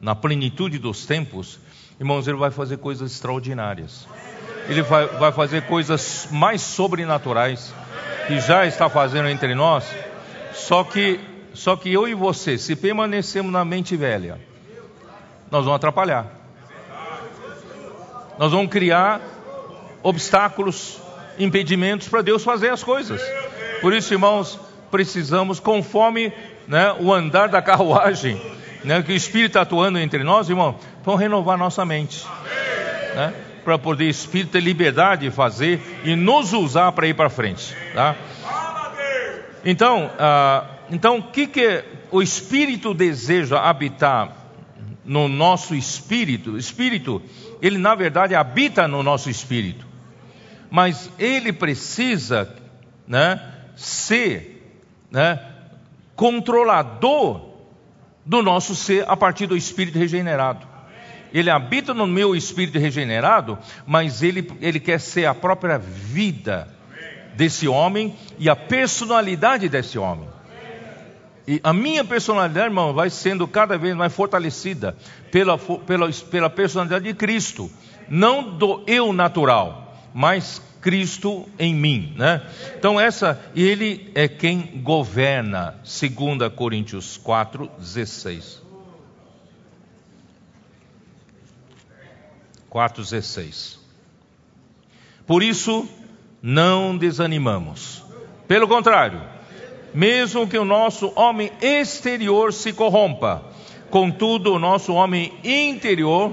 [0.00, 1.58] na plenitude dos tempos,
[1.98, 4.06] irmãos, Ele vai fazer coisas extraordinárias.
[4.68, 7.74] Ele vai, vai fazer coisas mais sobrenaturais
[8.28, 9.84] que já está fazendo entre nós.
[10.54, 11.18] Só que,
[11.52, 14.38] só que eu e você, se permanecemos na mente velha,
[15.50, 16.26] nós vamos atrapalhar.
[18.38, 19.20] Nós vamos criar
[20.02, 21.00] obstáculos,
[21.36, 23.20] impedimentos para Deus fazer as coisas.
[23.80, 24.58] Por isso, irmãos,
[24.90, 26.32] precisamos, conforme
[26.66, 28.40] né, o andar da carruagem,
[28.84, 32.24] né, que o Espírito está atuando entre nós, irmão, vamos renovar nossa mente.
[33.14, 37.28] Né, para poder o Espírito ter liberdade de fazer e nos usar para ir para
[37.28, 37.74] frente.
[37.94, 38.16] Tá?
[39.64, 44.36] Então, ah, então o que, que o Espírito deseja habitar
[45.04, 46.56] no nosso espírito?
[46.56, 47.22] Espírito,
[47.60, 49.86] ele na verdade habita no nosso espírito,
[50.70, 52.54] mas ele precisa,
[53.06, 53.40] né,
[53.76, 55.40] ser, né,
[56.16, 57.48] controlador
[58.24, 60.70] do nosso ser a partir do espírito regenerado
[61.32, 66.68] ele habita no meu espírito regenerado, mas ele, ele quer ser a própria vida
[67.34, 70.28] desse homem e a personalidade desse homem.
[71.46, 74.96] E a minha personalidade, irmão, vai sendo cada vez mais fortalecida
[75.32, 77.70] pela, pela, pela personalidade de Cristo,
[78.08, 82.42] não do eu natural, mas Cristo em mim, né?
[82.78, 88.62] Então essa, ele é quem governa, 2 Coríntios 4, 16.
[92.70, 93.78] 4,16.
[95.26, 95.88] Por isso,
[96.42, 98.02] não desanimamos.
[98.46, 99.20] Pelo contrário,
[99.92, 103.44] mesmo que o nosso homem exterior se corrompa,
[103.90, 106.32] contudo, o nosso homem interior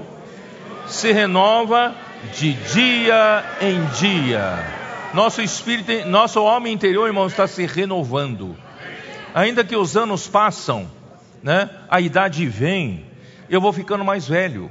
[0.86, 1.94] se renova
[2.34, 4.78] de dia em dia.
[5.14, 8.56] Nosso espírito, nosso homem interior, irmão, está se renovando.
[9.34, 10.90] Ainda que os anos passam,
[11.42, 11.70] né?
[11.88, 13.06] A idade vem,
[13.48, 14.70] eu vou ficando mais velho.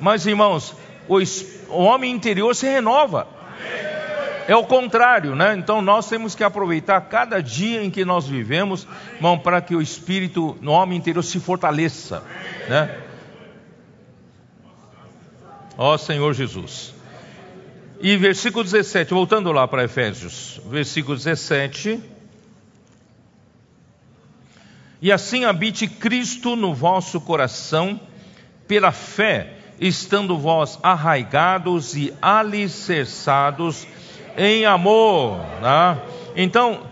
[0.00, 0.74] Mas, irmãos,
[1.08, 1.18] o,
[1.68, 3.26] o homem interior se renova.
[4.48, 5.54] É o contrário, né?
[5.56, 9.82] Então nós temos que aproveitar cada dia em que nós vivemos, irmão, para que o
[9.82, 12.24] espírito no homem interior se fortaleça,
[12.68, 12.90] né?
[15.82, 16.92] Ó Senhor Jesus.
[18.02, 21.98] E versículo 17, voltando lá para Efésios, versículo 17.
[25.00, 27.98] E assim habite Cristo no vosso coração,
[28.68, 33.86] pela fé estando vós arraigados e alicerçados
[34.36, 35.38] em amor.
[35.62, 36.02] Né?
[36.36, 36.82] Então,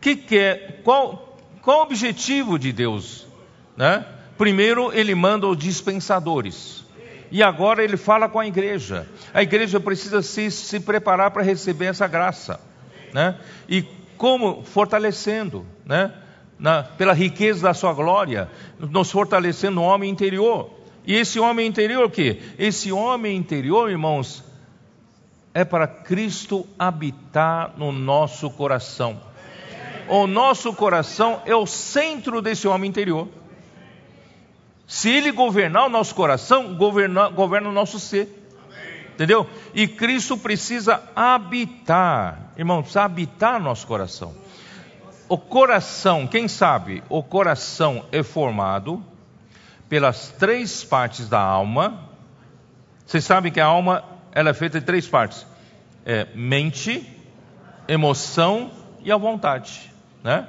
[0.00, 3.26] que que é, qual, qual o objetivo de Deus?
[3.76, 4.06] Né?
[4.38, 6.79] Primeiro, ele manda os dispensadores.
[7.30, 9.06] E agora ele fala com a igreja.
[9.32, 12.60] A igreja precisa se, se preparar para receber essa graça.
[13.12, 13.36] Né?
[13.68, 13.82] E
[14.16, 14.62] como?
[14.64, 16.12] Fortalecendo, né?
[16.58, 20.70] Na, pela riqueza da sua glória, nos fortalecendo no homem interior.
[21.06, 22.38] E esse homem interior o quê?
[22.58, 24.44] Esse homem interior, irmãos,
[25.54, 29.20] é para Cristo habitar no nosso coração.
[30.08, 33.28] O nosso coração é o centro desse homem interior.
[34.90, 38.28] Se ele governar o nosso coração, governa, governa o nosso ser.
[39.14, 39.48] Entendeu?
[39.72, 44.34] E Cristo precisa habitar, irmão, precisa habitar nosso coração.
[45.28, 49.00] O coração, quem sabe, o coração é formado
[49.88, 52.08] pelas três partes da alma.
[53.06, 55.46] Vocês sabem que a alma ela é feita de três partes:
[56.04, 57.08] é mente,
[57.86, 58.72] emoção
[59.04, 59.92] e a vontade,
[60.24, 60.48] né?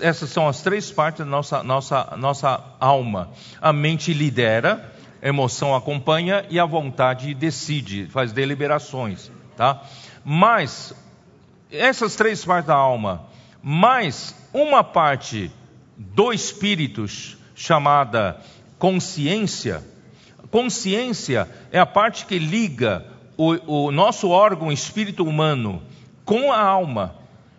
[0.00, 3.30] Essas são as três partes da nossa, nossa, nossa alma.
[3.60, 9.30] A mente lidera, a emoção acompanha e a vontade decide, faz deliberações.
[9.56, 9.82] Tá?
[10.24, 10.94] Mas,
[11.70, 13.26] essas três partes da alma,
[13.62, 15.50] mais uma parte
[15.96, 17.06] do espírito,
[17.54, 18.40] chamada
[18.78, 19.82] consciência.
[20.50, 23.06] Consciência é a parte que liga
[23.36, 25.82] o, o nosso órgão espírito humano
[26.24, 27.16] com a alma.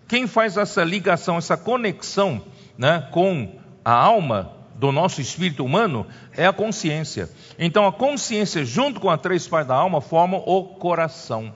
[0.07, 2.41] Quem faz essa ligação, essa conexão
[2.77, 7.29] né, com a alma do nosso espírito humano é a consciência.
[7.57, 11.53] Então a consciência, junto com a três partes da alma, formam o coração.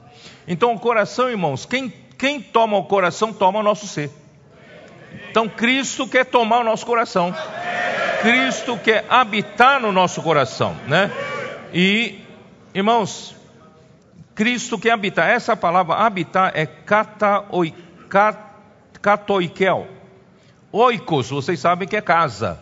[0.48, 4.10] Então o coração, irmãos, quem, quem toma o coração, toma o nosso ser.
[5.30, 7.36] Então Cristo quer tomar o nosso coração.
[8.22, 11.12] Cristo quer habitar no nosso coração, né?
[11.74, 12.20] E,
[12.74, 13.36] irmãos,
[14.36, 15.30] Cristo quer habitar.
[15.30, 16.66] Essa palavra habitar é
[19.02, 19.88] katoikel.
[20.72, 22.60] Oikos, vocês sabem que é casa.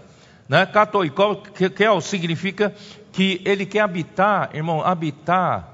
[0.48, 0.66] Né?
[0.66, 2.74] Katoikel significa
[3.12, 5.70] que ele quer habitar, irmão, habitar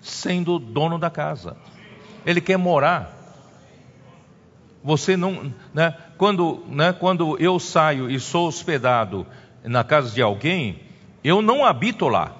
[0.00, 1.56] sendo dono da casa.
[2.24, 3.12] Ele quer morar.
[4.82, 5.96] Você não, né?
[6.18, 6.92] Quando, né?
[6.92, 9.26] Quando eu saio e sou hospedado
[9.64, 10.80] na casa de alguém,
[11.24, 12.32] eu não habito lá.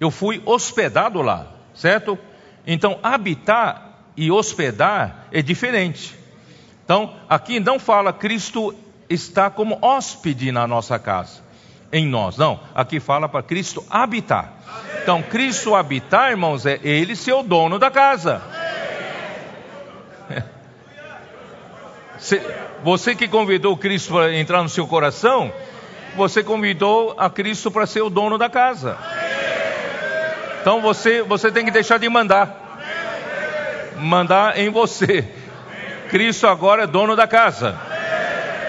[0.00, 2.18] Eu fui hospedado lá, certo?
[2.66, 6.16] Então, habitar e hospedar é diferente.
[6.84, 8.74] Então, aqui não fala Cristo
[9.08, 11.40] está como hóspede na nossa casa,
[11.92, 12.36] em nós.
[12.36, 14.52] Não, aqui fala para Cristo habitar.
[15.02, 18.42] Então, Cristo habitar, irmãos, é Ele ser o dono da casa.
[22.82, 25.52] Você que convidou Cristo para entrar no seu coração,
[26.16, 28.96] você convidou a Cristo para ser o dono da casa.
[30.60, 32.63] Então você, você tem que deixar de mandar.
[33.96, 35.24] Mandar em você.
[36.10, 37.78] Cristo agora é dono da casa.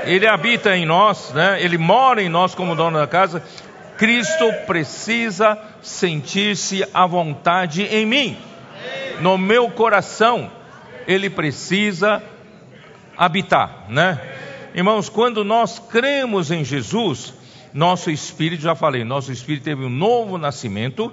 [0.05, 1.61] Ele habita em nós, né?
[1.61, 3.43] Ele mora em nós como dono da casa.
[3.97, 8.37] Cristo precisa sentir-se à vontade em mim.
[9.21, 10.51] No meu coração,
[11.07, 12.21] ele precisa
[13.17, 14.19] habitar, né?
[14.73, 17.33] Irmãos, quando nós cremos em Jesus,
[17.73, 21.11] nosso espírito, já falei, nosso espírito teve um novo nascimento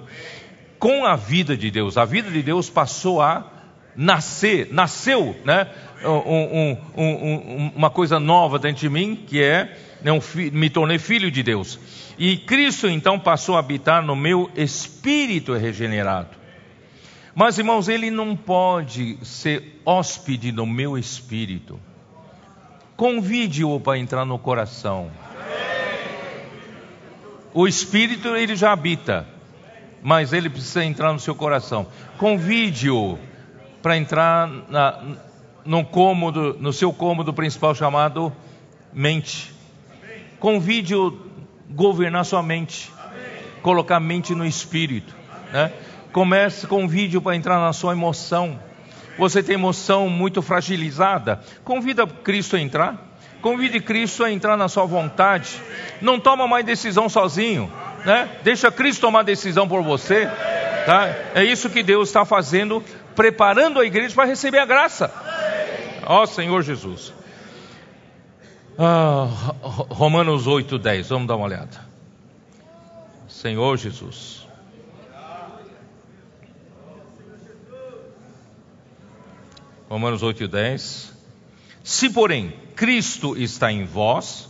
[0.77, 1.97] com a vida de Deus.
[1.97, 3.52] A vida de Deus passou a
[3.95, 5.67] nascer, nasceu, né?
[6.03, 10.11] Um, um, um, uma coisa nova dentro de mim, que é né,
[10.51, 11.79] me tornei filho de Deus.
[12.17, 16.29] E Cristo então passou a habitar no meu espírito regenerado.
[17.33, 21.79] Mas irmãos, ele não pode ser hóspede no meu espírito.
[22.95, 25.09] Convide-o para entrar no coração.
[27.53, 29.27] O espírito ele já habita,
[30.01, 31.87] mas ele precisa entrar no seu coração.
[32.17, 33.17] Convide-o
[33.83, 34.99] para entrar na,
[35.63, 38.33] no cômodo, no seu cômodo principal chamado
[38.91, 39.53] mente.
[40.39, 41.15] Convide-o
[41.69, 42.91] governar sua mente,
[43.61, 45.13] colocar a mente no espírito,
[45.51, 45.71] né?
[46.11, 48.59] Comece, convide-o para entrar na sua emoção
[49.17, 53.09] você tem emoção muito fragilizada, convida Cristo a entrar.
[53.41, 55.61] Convide Cristo a entrar na sua vontade.
[56.01, 57.71] Não toma mais decisão sozinho,
[58.05, 58.29] né?
[58.41, 60.27] Deixa Cristo tomar decisão por você,
[60.85, 61.13] tá?
[61.35, 62.81] É isso que Deus está fazendo,
[63.15, 65.11] preparando a igreja para receber a graça.
[66.05, 67.13] Ó Senhor Jesus.
[68.77, 69.27] Ah,
[69.61, 71.85] Romanos 8, 10, vamos dar uma olhada.
[73.27, 74.47] Senhor Jesus.
[79.89, 81.13] Romanos 8 e 10.
[81.83, 84.49] Se, porém, Cristo está em vós,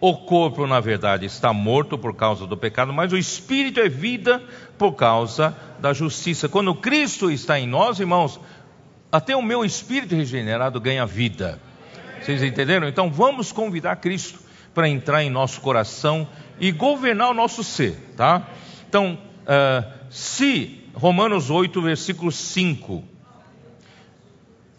[0.00, 4.42] o corpo, na verdade, está morto por causa do pecado, mas o espírito é vida
[4.78, 6.48] por causa da justiça.
[6.48, 8.40] Quando Cristo está em nós, irmãos,
[9.12, 11.60] até o meu espírito regenerado ganha vida.
[12.20, 12.88] Vocês entenderam?
[12.88, 14.38] Então vamos convidar Cristo
[14.72, 16.26] para entrar em nosso coração
[16.58, 18.48] e governar o nosso ser, tá?
[18.88, 23.10] Então, uh, se Romanos 8, versículo 5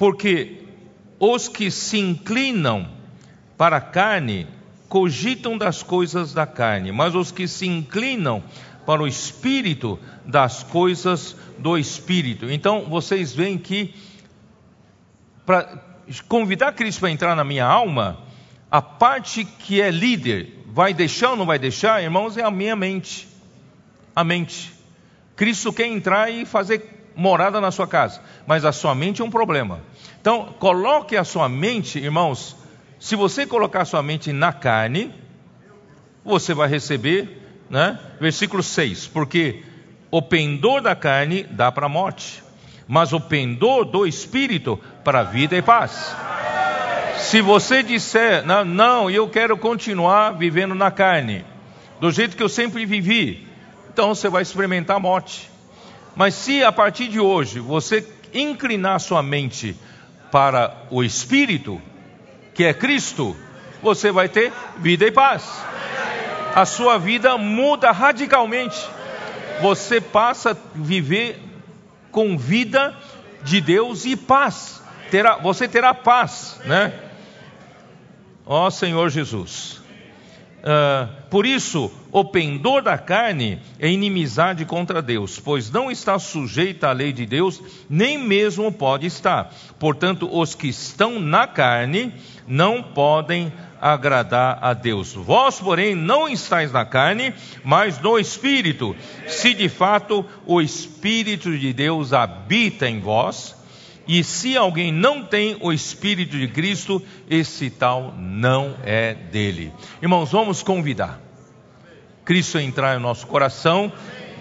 [0.01, 0.63] porque
[1.19, 2.89] os que se inclinam
[3.55, 4.47] para a carne
[4.91, 8.43] cogitam das coisas da carne, mas os que se inclinam
[8.85, 12.51] para o espírito, das coisas do espírito.
[12.51, 13.95] Então vocês veem que
[15.45, 15.81] para
[16.27, 18.19] convidar Cristo para entrar na minha alma,
[18.69, 22.75] a parte que é líder, vai deixar ou não vai deixar, irmãos, é a minha
[22.75, 23.29] mente.
[24.13, 24.73] A mente.
[25.37, 29.31] Cristo quer entrar e fazer morada na sua casa, mas a sua mente é um
[29.31, 29.79] problema.
[30.19, 32.57] Então, coloque a sua mente, irmãos,
[33.01, 35.11] se você colocar sua mente na carne,
[36.23, 37.99] você vai receber, né?
[38.19, 39.63] Versículo 6, porque
[40.11, 42.43] o pendor da carne dá para a morte,
[42.87, 46.15] mas o pendor do espírito para a vida e paz.
[47.17, 51.43] Se você disser, não, não, eu quero continuar vivendo na carne,
[51.99, 53.47] do jeito que eu sempre vivi,
[53.91, 55.49] então você vai experimentar a morte.
[56.15, 59.75] Mas se a partir de hoje você inclinar sua mente
[60.31, 61.81] para o Espírito,
[62.53, 63.35] que é Cristo,
[63.81, 65.63] você vai ter vida e paz.
[66.55, 68.77] A sua vida muda radicalmente.
[69.61, 71.39] Você passa a viver
[72.11, 72.95] com vida
[73.43, 74.81] de Deus e paz.
[75.09, 76.93] Terá, você terá paz, né?
[78.45, 79.81] Ó Senhor Jesus.
[80.59, 86.89] Uh, por isso, o pendor da carne é inimizade contra Deus, pois não está sujeita
[86.89, 89.55] à lei de Deus, nem mesmo pode estar.
[89.79, 92.13] Portanto, os que estão na carne
[92.45, 95.13] não podem agradar a Deus.
[95.13, 98.93] Vós, porém, não estáis na carne, mas no Espírito,
[99.25, 103.55] se de fato o Espírito de Deus habita em vós.
[104.11, 109.71] E se alguém não tem o Espírito de Cristo, esse tal não é dele.
[110.01, 111.17] Irmãos, vamos convidar
[112.25, 113.89] Cristo entrar no nosso coração,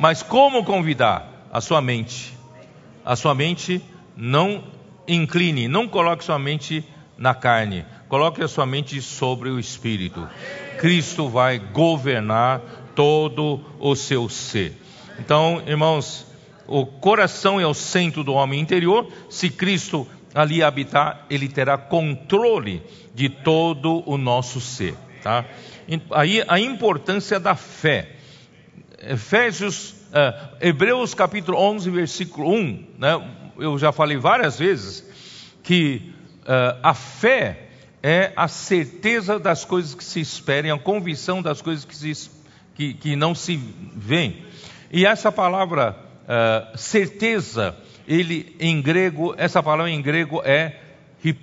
[0.01, 1.49] mas como convidar?
[1.53, 2.37] A sua mente.
[3.05, 3.81] A sua mente
[4.16, 4.64] não
[5.07, 6.85] incline, não coloque sua mente
[7.16, 10.29] na carne, coloque a sua mente sobre o Espírito.
[10.81, 12.61] Cristo vai governar
[12.97, 14.77] todo o seu ser.
[15.16, 16.27] Então, irmãos,
[16.71, 19.12] o coração é o centro do homem interior.
[19.29, 22.81] Se Cristo ali habitar, ele terá controle
[23.12, 24.95] de todo o nosso ser.
[25.21, 25.45] Tá?
[26.12, 28.12] Aí a importância da fé.
[29.03, 33.29] Efésios, uh, Hebreus capítulo 11, versículo 1, né?
[33.59, 35.05] eu já falei várias vezes
[35.64, 36.12] que
[36.43, 41.85] uh, a fé é a certeza das coisas que se esperam, a convicção das coisas
[41.85, 42.31] que, se,
[42.77, 43.57] que, que não se
[43.97, 44.45] veem.
[44.93, 47.76] E essa palavra uh, certeza,
[48.07, 50.81] ele em grego, essa palavra em grego é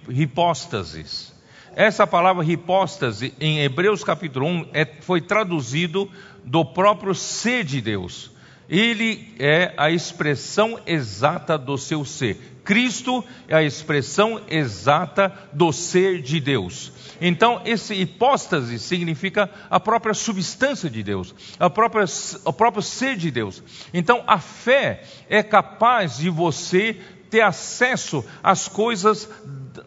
[0.09, 1.35] hipóstasis.
[1.75, 6.09] Essa palavra hipóstase em Hebreus capítulo 1 é, foi traduzido
[6.43, 8.31] do próprio ser de Deus.
[8.69, 12.56] Ele é a expressão exata do seu ser.
[12.67, 16.91] Cristo é a expressão exata do ser de Deus.
[17.21, 22.03] Então, esse hipóstase significa a própria substância de Deus, a própria,
[22.43, 23.63] o próprio ser de Deus.
[23.93, 26.99] Então, a fé é capaz de você
[27.29, 29.29] ter acesso às coisas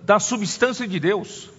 [0.03, 1.51] da substância de Deus.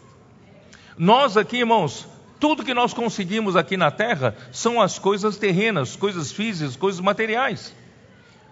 [0.97, 2.07] Nós aqui, irmãos,
[2.39, 7.80] tudo que nós conseguimos aqui na terra são as coisas terrenas, coisas físicas, coisas materiais.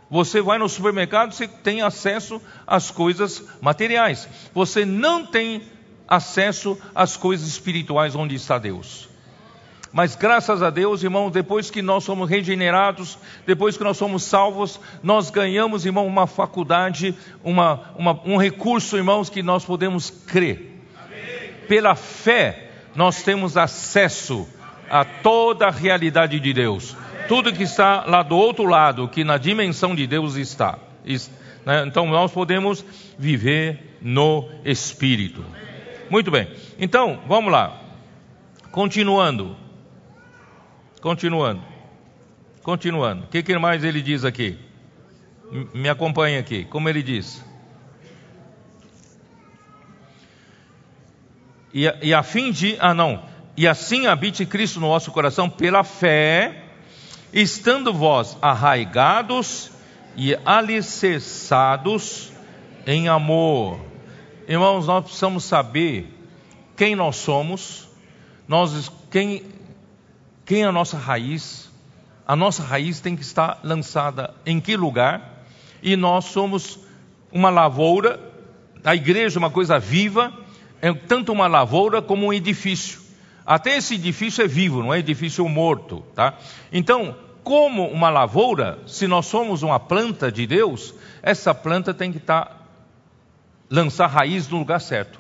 [0.10, 4.28] Você vai no supermercado, você tem acesso às coisas materiais.
[4.53, 5.62] Você não tem
[6.07, 9.07] acesso às coisas espirituais onde está Deus.
[9.91, 14.80] Mas graças a Deus, irmãos, depois que nós somos regenerados, depois que nós somos salvos,
[15.01, 20.80] nós ganhamos, irmão, uma faculdade, uma, uma, um recurso, irmãos, que nós podemos crer.
[21.68, 24.47] Pela fé, nós temos acesso
[24.89, 26.95] a toda a realidade de Deus.
[27.30, 30.80] Tudo que está lá do outro lado, que na dimensão de Deus está.
[31.63, 31.84] Né?
[31.86, 32.84] Então nós podemos
[33.19, 35.45] viver no Espírito.
[36.09, 36.51] Muito bem.
[36.80, 37.80] Então, vamos lá.
[38.71, 39.55] Continuando.
[41.01, 41.61] Continuando.
[42.63, 43.25] Continuando.
[43.25, 44.57] O que, mais ele diz aqui?
[45.71, 46.65] Me acompanha aqui.
[46.65, 47.45] Como ele diz?
[51.71, 52.75] E, e a fim de.
[52.80, 53.23] Ah, não.
[53.55, 56.68] E assim habite Cristo no vosso coração pela fé,
[57.34, 59.71] estando vós arraigados
[60.15, 62.32] e alicerçados
[62.86, 63.80] em amor.
[64.47, 66.13] Irmãos, nós precisamos saber
[66.75, 67.88] quem nós somos,
[68.47, 69.43] nós, quem,
[70.45, 71.69] quem é a nossa raiz.
[72.27, 75.43] A nossa raiz tem que estar lançada em que lugar?
[75.82, 76.80] E nós somos
[77.32, 78.19] uma lavoura,
[78.84, 80.34] a igreja é uma coisa viva,
[80.82, 83.09] é tanto uma lavoura como um edifício.
[83.49, 86.37] Até esse edifício é vivo, não é edifício morto, tá?
[86.71, 90.93] Então, como uma lavoura, se nós somos uma planta de Deus,
[91.23, 92.57] essa planta tem que estar tá,
[93.67, 95.19] lançar raiz no lugar certo.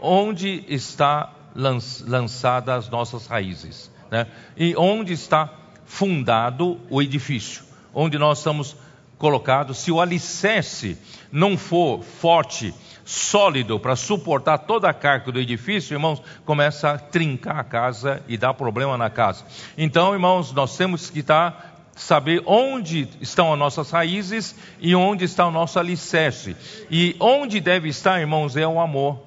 [0.00, 4.26] Onde está lançada as nossas raízes, né?
[4.56, 5.48] E onde está
[5.84, 7.62] fundado o edifício,
[7.94, 8.74] onde nós estamos
[9.18, 9.78] colocados.
[9.78, 10.98] Se o alicerce
[11.30, 12.74] não for forte
[13.06, 18.36] sólido para suportar toda a carga do edifício, irmãos, começa a trincar a casa e
[18.36, 19.44] dar problema na casa.
[19.78, 25.46] Então, irmãos, nós temos que estar saber onde estão as nossas raízes e onde está
[25.46, 26.54] o nosso alicerce.
[26.90, 29.22] E onde deve estar, irmãos, é o amor.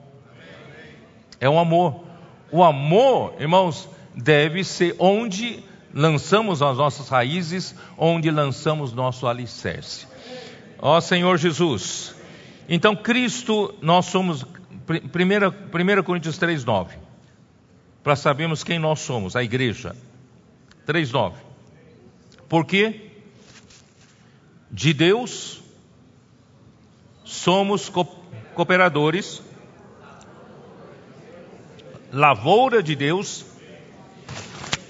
[1.39, 2.03] É o amor.
[2.51, 5.63] O amor, irmãos, deve ser onde
[5.93, 10.05] lançamos as nossas raízes, onde lançamos nosso alicerce.
[10.79, 12.13] Ó Senhor Jesus,
[12.71, 16.97] então, Cristo, nós somos, 1 Coríntios 3, 9.
[18.03, 19.95] Para sabermos quem nós somos, a igreja.
[20.85, 21.35] 3, 9.
[22.47, 23.09] Porque
[24.69, 25.63] de Deus
[27.23, 27.91] somos
[28.53, 29.41] cooperadores,
[32.13, 33.45] lavoura de Deus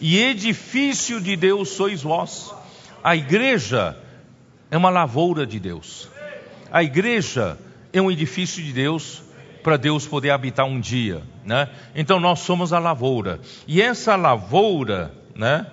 [0.02, 2.54] e edifício de Deus sois vós.
[3.02, 3.98] A igreja
[4.70, 6.10] é uma lavoura de Deus.
[6.72, 7.58] A igreja
[7.92, 9.24] é um edifício de Deus
[9.64, 11.70] para Deus poder habitar um dia, né?
[11.94, 13.40] Então nós somos a lavoura.
[13.68, 15.68] E essa lavoura, né?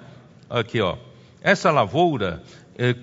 [0.50, 0.96] Aqui, ó.
[1.40, 2.42] Essa lavoura
[2.76, 2.96] eh,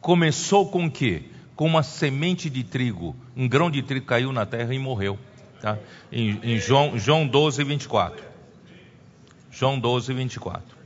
[0.00, 1.24] começou com o quê?
[1.56, 3.16] Com uma semente de trigo.
[3.36, 5.18] Um grão de trigo caiu na terra e morreu.
[5.60, 5.78] Tá?
[6.10, 8.24] Em, em João, João 12, 24.
[9.50, 10.81] João 12, 24.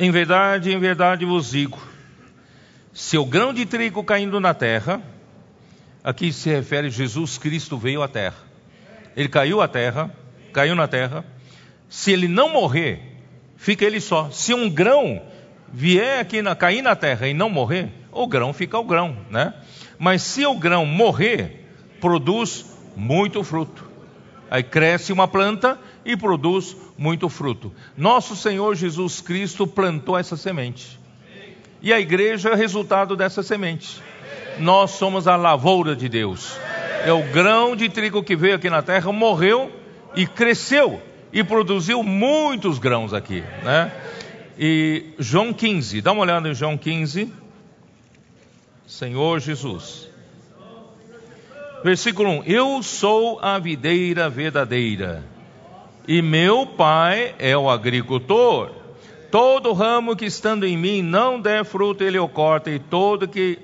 [0.00, 1.78] Em verdade, em verdade vos digo:
[2.90, 5.02] se o grão de trigo caindo na terra,
[6.02, 8.38] aqui se refere Jesus Cristo veio à terra.
[9.14, 10.10] Ele caiu à terra,
[10.54, 11.22] caiu na terra.
[11.86, 13.20] Se ele não morrer,
[13.58, 14.30] fica ele só.
[14.30, 15.20] Se um grão
[15.70, 19.52] vier aqui na, cair na terra e não morrer, o grão fica o grão, né?
[19.98, 21.66] Mas se o grão morrer,
[22.00, 22.64] produz
[22.96, 23.84] muito fruto.
[24.50, 27.72] Aí cresce uma planta e produz muito fruto.
[27.96, 31.00] Nosso Senhor Jesus Cristo plantou essa semente.
[31.80, 34.02] E a igreja é o resultado dessa semente.
[34.58, 36.54] Nós somos a lavoura de Deus.
[37.06, 39.72] É o grão de trigo que veio aqui na terra, morreu
[40.14, 41.00] e cresceu
[41.32, 43.90] e produziu muitos grãos aqui, né?
[44.58, 47.32] E João 15, dá uma olhada em João 15.
[48.86, 50.06] Senhor Jesus.
[51.82, 55.24] Versículo 1: Eu sou a videira verdadeira,
[56.10, 58.72] e meu pai é o agricultor.
[59.30, 63.60] Todo ramo que estando em mim não der fruto, ele o corta, e todo que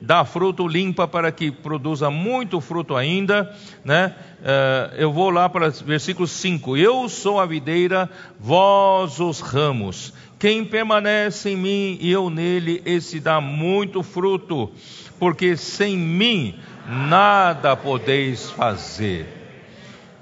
[0.00, 3.54] dá fruto limpa para que produza muito fruto ainda,
[3.84, 4.14] né?
[4.40, 8.08] Uh, eu vou lá para versículo 5: Eu sou a videira,
[8.40, 10.14] vós os ramos.
[10.38, 14.72] Quem permanece em mim e eu nele, esse dá muito fruto,
[15.18, 16.58] porque sem mim
[16.88, 19.26] nada podeis fazer.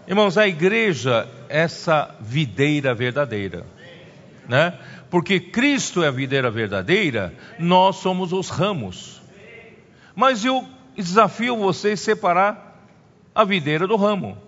[0.08, 3.66] Irmãos, a igreja, essa videira verdadeira,
[4.48, 4.72] né?
[5.10, 9.20] Porque Cristo é a videira verdadeira, nós somos os ramos.
[10.16, 12.82] Mas eu desafio vocês a separar
[13.34, 14.38] a videira do ramo.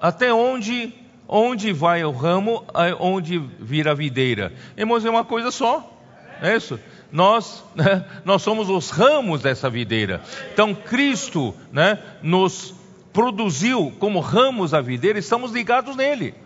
[0.00, 0.92] Até onde
[1.26, 2.64] onde vai o ramo,
[3.00, 4.52] onde vira a videira.
[4.76, 5.94] Irmãos, é uma coisa só.
[6.40, 6.78] É isso?
[7.10, 10.22] Nós, né, nós somos os ramos dessa videira.
[10.52, 12.77] Então Cristo, né, nos
[13.18, 16.36] produziu como ramos da videira, estamos ligados nele.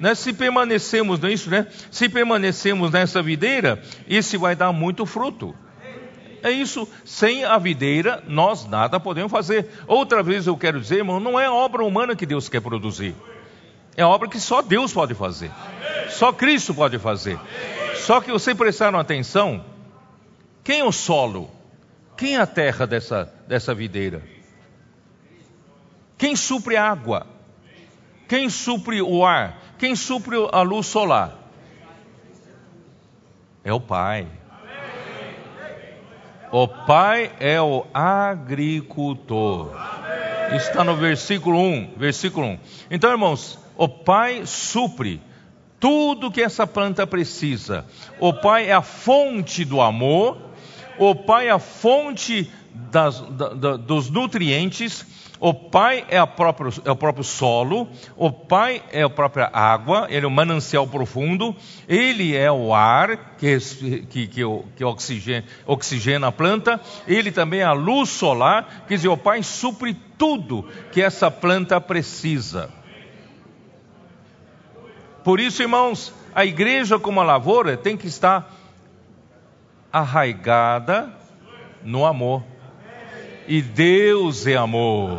[0.00, 5.54] Né, se permanecemos nisso, né, se permanecemos nessa videira, isso vai dar muito fruto.
[6.42, 9.68] É isso, sem a videira nós nada podemos fazer.
[9.86, 13.14] Outra vez eu quero dizer, irmão, não é obra humana que Deus quer produzir.
[13.94, 15.50] É obra que só Deus pode fazer.
[16.08, 17.38] Só Cristo pode fazer.
[17.96, 19.62] Só que vocês prestaram atenção,
[20.64, 21.50] quem é o solo?
[22.16, 24.37] Quem é a terra dessa, dessa videira?
[26.18, 27.26] Quem supre a água?
[28.28, 29.56] Quem supre o ar?
[29.78, 31.38] Quem supre a luz solar?
[33.64, 34.26] É o Pai.
[36.50, 39.70] O Pai é o agricultor.
[40.54, 42.58] Está no versículo 1, versículo 1.
[42.90, 45.20] Então, irmãos, o Pai supre
[45.78, 47.86] tudo que essa planta precisa.
[48.18, 50.38] O Pai é a fonte do amor,
[50.98, 55.06] o Pai é a fonte das, da, da, dos nutrientes,
[55.40, 60.24] o Pai é, próprio, é, o próprio solo, o Pai é a própria água, ele
[60.24, 61.54] é o manancial profundo,
[61.88, 63.58] ele é o ar que,
[64.10, 64.42] que, que,
[64.76, 69.42] que oxigena, oxigena a planta, ele também é a luz solar, quer dizer, o Pai
[69.42, 72.70] supre tudo que essa planta precisa.
[75.22, 78.50] Por isso, irmãos, a igreja como a lavoura tem que estar
[79.92, 81.12] arraigada
[81.82, 82.42] no amor.
[83.48, 85.18] E Deus é amor.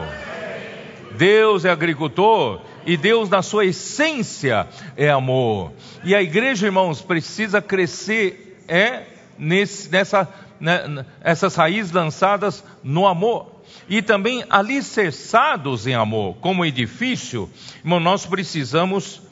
[1.18, 5.74] Deus é agricultor e Deus, na sua essência, é amor.
[6.04, 9.04] E a igreja, irmãos, precisa crescer é
[9.38, 10.28] nesse, nessa,
[10.60, 17.50] né, essas raízes lançadas no amor e também alicerçados em amor, como edifício.
[17.80, 19.24] Irmão, nós precisamos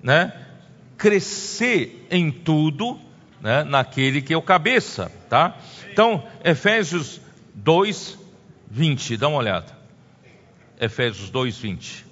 [0.00, 0.32] né,
[0.96, 2.98] crescer em tudo
[3.40, 5.56] né, naquele que é o cabeça, tá?
[5.90, 7.20] Então, Efésios
[7.52, 8.23] 2,
[8.74, 9.66] 20, dá uma olhada.
[10.80, 12.04] Efésios 2, 20.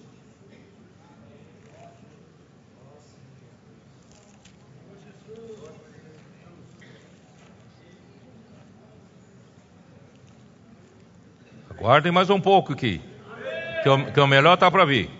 [11.70, 13.00] Aguardem mais um pouco aqui,
[13.82, 15.10] que é o, que é o melhor está para vir.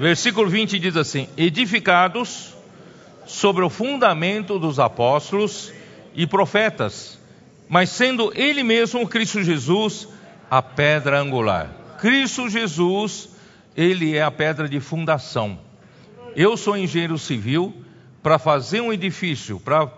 [0.00, 2.49] Versículo 20 diz assim: Edificados
[3.26, 5.72] sobre o fundamento dos apóstolos
[6.14, 7.18] e profetas,
[7.68, 10.08] mas sendo Ele mesmo, Cristo Jesus,
[10.50, 11.70] a pedra angular.
[11.98, 13.28] Cristo Jesus,
[13.76, 15.58] Ele é a pedra de fundação.
[16.34, 17.74] Eu sou engenheiro civil,
[18.22, 19.90] para fazer um edifício, para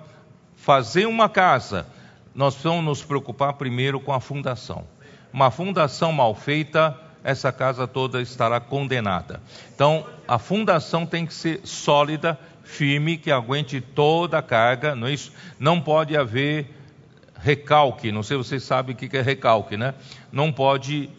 [0.56, 1.86] fazer uma casa,
[2.34, 4.84] nós precisamos nos preocupar primeiro com a fundação.
[5.32, 9.40] Uma fundação mal feita essa casa toda estará condenada.
[9.74, 15.12] Então, a fundação tem que ser sólida, firme, que aguente toda a carga, não é
[15.12, 15.32] isso?
[15.58, 16.66] Não pode haver
[17.42, 19.94] recalque, não sei se vocês sabem o que é recalque, né?
[20.30, 21.10] Não pode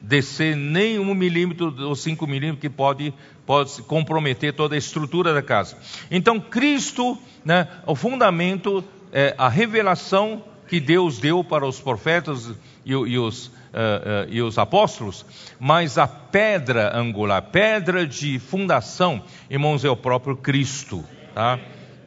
[0.00, 3.12] descer nem um milímetro ou cinco milímetros que pode,
[3.44, 5.76] pode comprometer toda a estrutura da casa.
[6.10, 12.52] Então, Cristo, né, o fundamento, é a revelação que Deus deu para os profetas
[12.84, 15.24] e, e os uh, uh, e os apóstolos,
[15.58, 21.04] mas a pedra angular, pedra de fundação, irmãos, é o próprio Cristo,
[21.34, 21.58] tá?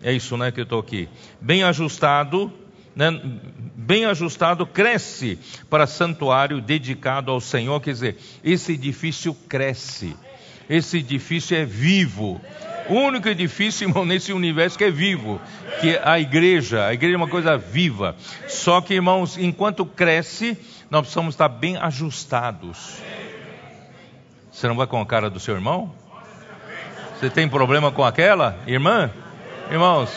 [0.03, 1.07] É isso, né, que eu estou aqui.
[1.39, 2.51] Bem ajustado,
[2.95, 3.22] né,
[3.76, 5.38] bem ajustado, cresce
[5.70, 7.80] para santuário dedicado ao Senhor.
[7.82, 10.16] Quer dizer, esse edifício cresce,
[10.70, 12.41] esse edifício é vivo.
[12.89, 15.39] O único edifício, irmão, nesse universo que é vivo,
[15.80, 16.86] que é a igreja.
[16.88, 18.16] A igreja é uma coisa viva.
[18.47, 20.57] Só que, irmãos, enquanto cresce,
[20.92, 22.98] nós precisamos estar bem ajustados.
[24.52, 25.89] Você não vai com a cara do seu irmão?
[27.18, 29.10] Você tem problema com aquela irmã?
[29.72, 30.12] Irmãos,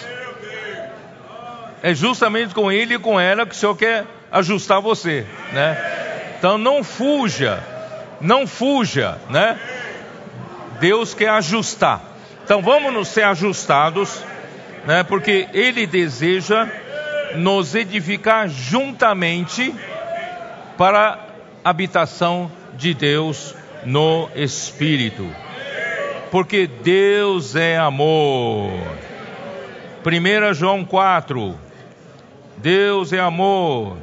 [1.80, 6.34] é justamente com ele e com ela que o Senhor quer ajustar você, né?
[6.36, 7.62] Então não fuja,
[8.20, 9.56] não fuja, né?
[10.80, 12.02] Deus quer ajustar.
[12.42, 14.20] Então vamos nos ser ajustados,
[14.84, 15.04] né?
[15.04, 16.68] Porque Ele deseja
[17.36, 19.72] nos edificar juntamente
[20.76, 21.18] para
[21.64, 23.54] a habitação de Deus
[23.84, 25.26] no Espírito.
[26.30, 28.70] Porque Deus é amor.
[30.04, 31.54] 1 João 4.
[32.56, 33.96] Deus é amor.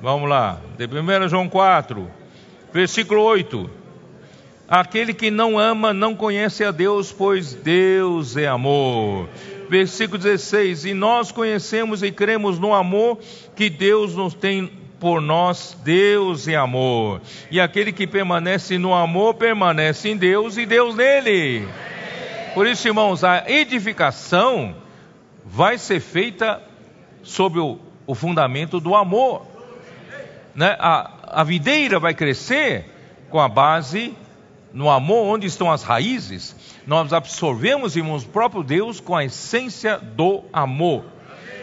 [0.00, 0.58] Vamos lá.
[0.78, 2.08] De 1 João 4,
[2.72, 3.68] versículo 8.
[4.68, 9.28] Aquele que não ama não conhece a Deus, pois Deus é amor
[9.70, 13.20] versículo 16: E nós conhecemos e cremos no amor
[13.54, 14.66] que Deus nos tem
[14.98, 17.22] por nós, Deus é amor.
[17.50, 21.66] E aquele que permanece no amor, permanece em Deus e Deus nele.
[22.52, 24.74] Por isso, irmãos, a edificação
[25.44, 26.60] vai ser feita
[27.22, 29.46] sobre o, o fundamento do amor.
[30.52, 30.76] Né?
[30.80, 32.86] A, a videira vai crescer
[33.30, 34.14] com a base
[34.72, 36.56] no amor, onde estão as raízes,
[36.86, 41.04] nós absorvemos, irmãos, o próprio Deus com a essência do amor.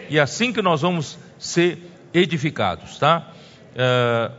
[0.08, 1.78] E é assim que nós vamos ser
[2.14, 3.28] edificados, tá?
[3.72, 4.32] Uh,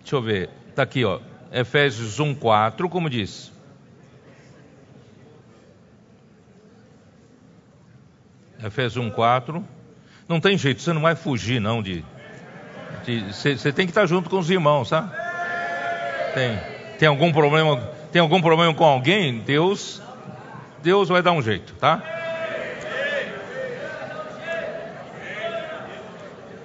[0.00, 1.20] deixa eu ver, está aqui, ó,
[1.52, 3.52] Efésios 1,4, como diz.
[8.62, 9.62] Efésios 1,4.
[10.28, 12.04] Não tem jeito, você não vai fugir, não, de.
[13.30, 15.10] Você tem que estar junto com os irmãos, tá?
[16.34, 16.58] Tem.
[16.98, 20.00] Tem algum problema tem algum problema com alguém, Deus,
[20.82, 22.02] Deus vai dar um jeito, tá?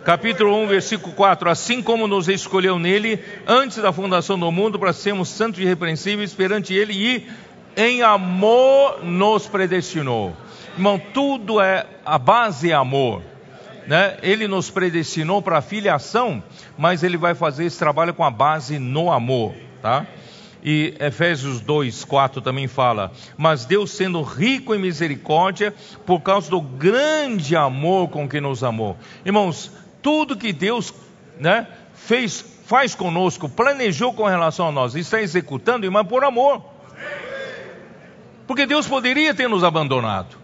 [0.03, 4.91] Capítulo 1, versículo 4: Assim como nos escolheu nele antes da fundação do mundo para
[4.91, 7.27] sermos santos e irrepreensíveis perante ele e
[7.77, 10.35] em amor nos predestinou.
[10.73, 13.21] Irmão, tudo é a base é amor.
[13.87, 14.17] Né?
[14.21, 16.43] Ele nos predestinou para a filiação,
[16.77, 20.05] mas ele vai fazer esse trabalho com a base no amor, tá?
[20.63, 25.73] E Efésios 2, 4 também fala: Mas Deus, sendo rico em misericórdia,
[26.05, 28.97] por causa do grande amor com que nos amou.
[29.25, 29.69] Irmãos,
[30.01, 30.93] tudo que Deus
[31.37, 36.63] né, fez, faz conosco, planejou com relação a nós, está executando, irmão, por amor.
[38.47, 40.37] Porque Deus poderia ter nos abandonado.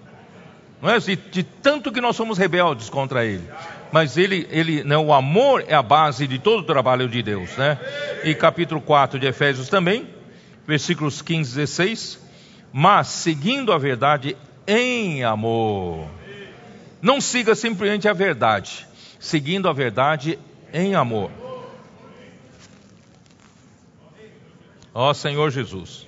[0.82, 1.00] Não é?
[1.00, 3.50] de, de tanto que nós somos rebeldes contra Ele
[3.92, 7.56] mas ele, ele, né, o amor é a base de todo o trabalho de Deus,
[7.58, 7.78] né?
[8.24, 10.08] E capítulo 4 de Efésios também,
[10.68, 12.20] versículos 15 e 16,
[12.72, 14.38] mas seguindo a verdade
[14.68, 16.08] em amor.
[17.02, 18.86] Não siga simplesmente a verdade,
[19.20, 20.38] seguindo a verdade
[20.72, 21.32] em amor.
[24.94, 26.06] Ó Senhor Jesus,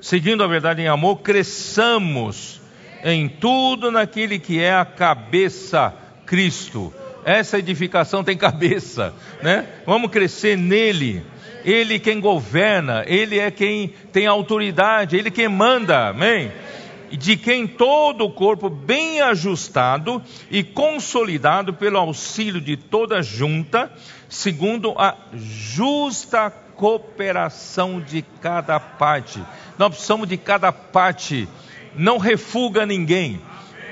[0.00, 2.60] seguindo a verdade em amor, cresçamos
[3.04, 5.94] em tudo naquele que é a cabeça
[6.26, 6.92] Cristo.
[7.24, 9.66] Essa edificação tem cabeça, né?
[9.86, 11.24] Vamos crescer nele.
[11.64, 16.52] Ele quem governa, ele é quem tem autoridade, ele quem manda, amém?
[17.10, 23.90] de quem todo o corpo, bem ajustado e consolidado pelo auxílio de toda junta,
[24.28, 29.42] segundo a justa cooperação de cada parte.
[29.78, 31.48] Nós precisamos de cada parte.
[31.94, 33.40] Não refuga ninguém,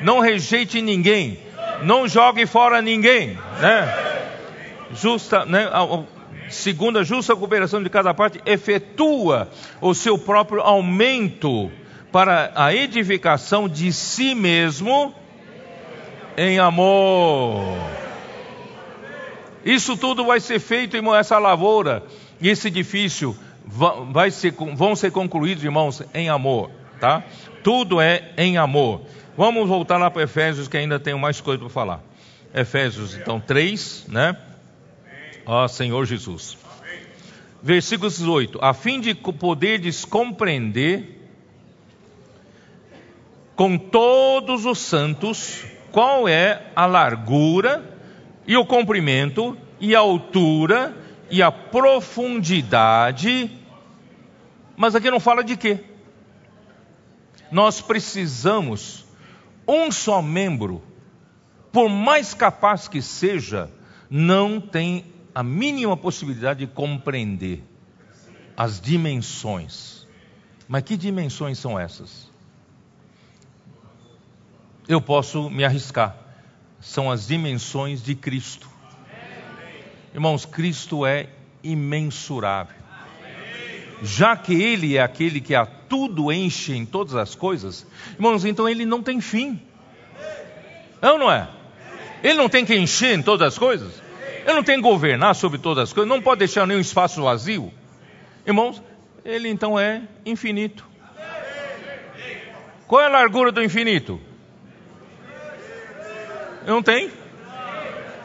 [0.02, 1.39] não rejeite ninguém,
[1.82, 3.94] não jogue fora ninguém, né?
[4.92, 5.68] Justa, né?
[6.48, 9.48] Segundo a justa cooperação de cada parte, efetua
[9.80, 11.70] o seu próprio aumento
[12.12, 15.14] para a edificação de si mesmo
[16.36, 17.76] em amor.
[19.64, 22.05] Isso tudo vai ser feito, irmão, essa lavoura
[22.48, 23.36] esse edifício
[24.10, 26.70] vai ser, vão ser concluídos, irmãos, em amor,
[27.01, 27.24] tá?
[27.62, 29.02] Tudo é em amor.
[29.36, 32.01] Vamos voltar lá para Efésios, que ainda tenho mais coisa para falar.
[32.55, 34.36] Efésios, então, 3, né?
[35.44, 36.56] Ó Senhor Jesus.
[37.61, 41.20] Versículo 18: A fim de poderes compreender
[43.56, 47.82] com todos os santos qual é a largura
[48.47, 50.97] e o comprimento e a altura
[51.28, 53.51] e a profundidade.
[54.77, 55.81] Mas aqui não fala de quê?
[57.51, 59.03] Nós precisamos
[59.66, 60.82] um só membro,
[61.73, 63.70] por mais capaz que seja,
[64.09, 67.62] não tem a mínima possibilidade de compreender
[68.57, 70.07] as dimensões.
[70.69, 72.32] Mas que dimensões são essas?
[74.89, 76.16] eu posso me arriscar.
[76.81, 78.69] São as dimensões de Cristo.
[80.12, 81.31] Irmãos, Cristo é
[81.62, 82.84] imensurável.
[84.03, 88.69] Já que Ele é aquele que a tudo enche em todas as coisas, irmãos, então
[88.69, 89.61] Ele não tem fim.
[91.01, 91.49] É ou não é?
[92.23, 94.03] Ele não tem que encher em todas as coisas?
[94.45, 96.09] Ele não tem que governar sobre todas as coisas?
[96.09, 97.73] Não pode deixar nenhum espaço vazio?
[98.47, 98.83] Irmãos,
[99.25, 100.87] Ele então é infinito.
[102.87, 104.21] Qual é a largura do infinito?
[106.66, 107.11] Não tem?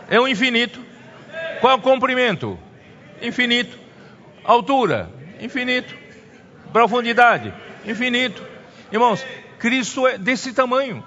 [0.10, 0.80] É o infinito.
[1.60, 2.58] Qual é o comprimento?
[3.22, 3.78] Infinito.
[4.44, 5.10] Altura?
[5.40, 5.96] Infinito.
[6.72, 7.54] Profundidade?
[7.86, 8.44] Infinito.
[8.92, 9.26] Irmãos,
[9.58, 11.04] Cristo é desse tamanho.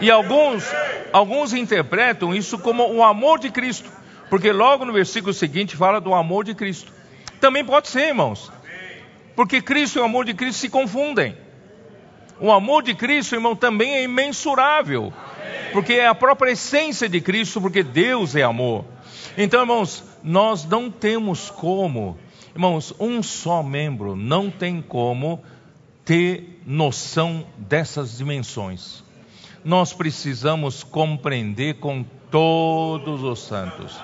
[0.00, 0.64] E alguns,
[1.12, 3.90] alguns interpretam isso como o amor de Cristo,
[4.30, 6.92] porque logo no versículo seguinte fala do amor de Cristo.
[7.40, 8.52] Também pode ser, irmãos,
[9.34, 11.36] porque Cristo e o amor de Cristo se confundem.
[12.40, 15.12] O amor de Cristo, irmão, também é imensurável,
[15.72, 18.84] porque é a própria essência de Cristo, porque Deus é amor.
[19.36, 22.18] Então, irmãos, nós não temos como,
[22.54, 25.42] irmãos, um só membro não tem como
[26.04, 29.04] ter noção dessas dimensões.
[29.64, 33.98] Nós precisamos compreender com todos os santos.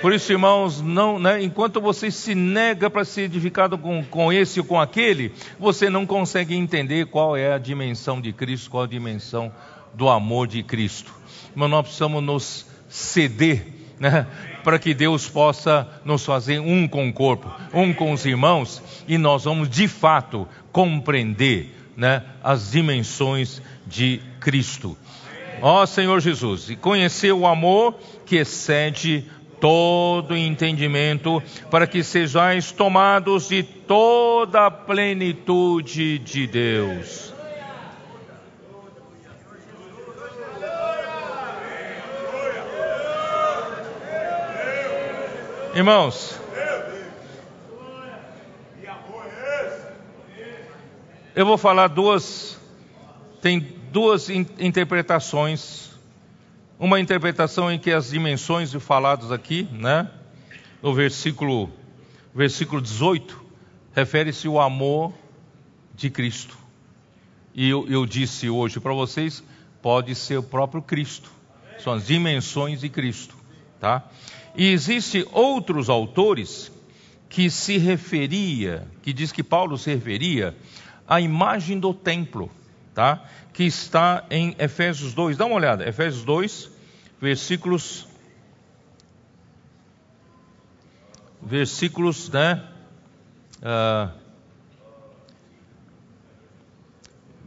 [0.00, 4.58] Por isso, irmãos, não, né, enquanto você se nega para ser edificado com, com esse
[4.58, 8.88] ou com aquele, você não consegue entender qual é a dimensão de Cristo, qual a
[8.88, 9.52] dimensão
[9.92, 11.12] do amor de Cristo.
[11.54, 13.66] Mas nós precisamos nos ceder,
[14.00, 14.26] né,
[14.64, 19.18] para que Deus possa nos fazer um com o corpo, um com os irmãos, e
[19.18, 24.96] nós vamos de fato compreender né, as dimensões de Cristo.
[25.60, 27.94] Ó Senhor Jesus, e conhecer o amor
[28.24, 29.26] que excede
[29.60, 37.34] todo entendimento, para que sejais tomados de toda a plenitude de Deus.
[45.74, 46.38] Irmãos,
[51.34, 52.58] eu vou falar duas,
[53.40, 53.60] tem
[53.92, 55.90] duas interpretações
[56.80, 60.10] uma interpretação em que as dimensões faladas aqui, né,
[60.82, 61.70] no versículo,
[62.34, 63.38] versículo 18,
[63.92, 65.12] refere-se ao amor
[65.94, 66.56] de Cristo.
[67.54, 69.44] E eu, eu disse hoje para vocês,
[69.82, 71.30] pode ser o próprio Cristo.
[71.78, 73.36] São as dimensões de Cristo,
[73.78, 74.02] tá?
[74.54, 76.72] E existem outros autores
[77.28, 80.56] que se referia, que diz que Paulo se referia
[81.06, 82.50] à imagem do templo,
[82.94, 83.24] tá?
[83.52, 85.36] Que está em Efésios 2.
[85.36, 86.70] Dá uma olhada, Efésios 2,
[87.20, 88.08] versículos
[91.42, 92.62] versículos, né?
[93.58, 94.10] Uh,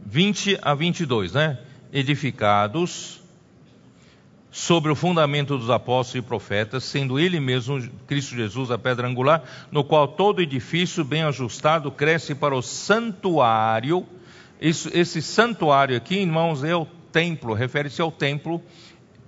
[0.06, 1.58] 20 a 22, né?
[1.92, 3.23] Edificados
[4.54, 9.42] sobre o fundamento dos apóstolos e profetas, sendo ele mesmo, Cristo Jesus, a pedra angular,
[9.72, 14.06] no qual todo edifício bem ajustado cresce para o santuário.
[14.60, 18.62] Isso, esse santuário aqui, irmãos, é o templo, refere-se ao templo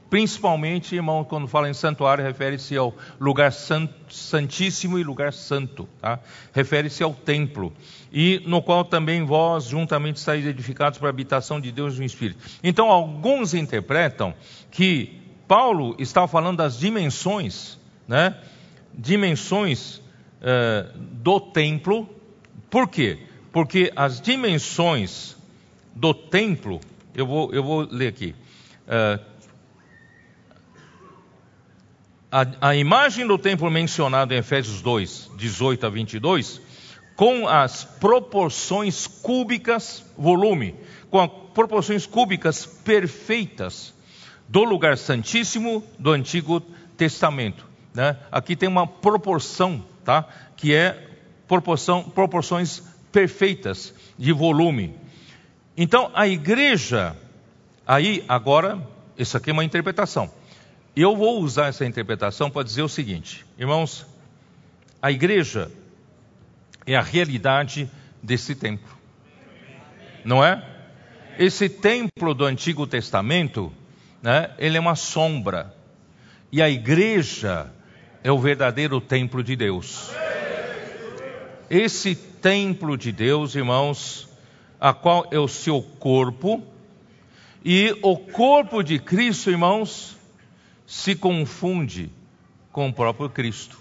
[0.09, 6.21] Principalmente, irmão, quando fala em santuário, refere-se ao lugar santíssimo e lugar santo, tá?
[6.53, 7.73] refere-se ao templo,
[8.13, 12.39] e no qual também vós juntamente estáis edificados para a habitação de Deus no Espírito.
[12.63, 14.33] Então, alguns interpretam
[14.71, 18.37] que Paulo está falando das dimensões, né?
[18.95, 20.01] dimensões
[20.41, 22.09] eh, do templo,
[22.71, 23.19] por quê?
[23.53, 25.37] Porque as dimensões
[25.95, 26.81] do templo,
[27.15, 28.35] eu vou, eu vou ler aqui.
[28.87, 29.21] Uh,
[32.31, 36.61] a, a imagem do templo mencionado em Efésios 2, 18 a 22,
[37.15, 40.75] com as proporções cúbicas, volume,
[41.11, 43.95] com as proporções cúbicas perfeitas
[44.49, 46.61] do lugar santíssimo do Antigo
[46.97, 47.67] Testamento.
[47.95, 48.17] Né?
[48.31, 50.29] Aqui tem uma proporção, tá?
[50.57, 51.09] que é
[51.49, 54.95] proporção, proporções perfeitas de volume.
[55.77, 57.17] Então, a igreja,
[57.87, 58.87] aí agora,
[59.17, 60.31] isso aqui é uma interpretação.
[60.97, 64.07] Eu vou usar essa interpretação para dizer o seguinte, irmãos,
[65.03, 65.71] a igreja
[66.87, 67.87] é a realidade
[68.23, 68.97] desse templo,
[70.25, 70.65] não é?
[71.39, 73.71] Esse templo do Antigo Testamento,
[74.23, 75.75] né, ele é uma sombra,
[76.51, 77.71] e a igreja
[78.25, 80.11] é o verdadeiro templo de Deus.
[81.69, 84.27] Esse templo de Deus, irmãos,
[84.81, 86.65] a qual é o seu corpo,
[87.63, 90.16] e o corpo de Cristo, irmãos,
[90.87, 92.11] se confunde
[92.71, 93.79] com o próprio Cristo.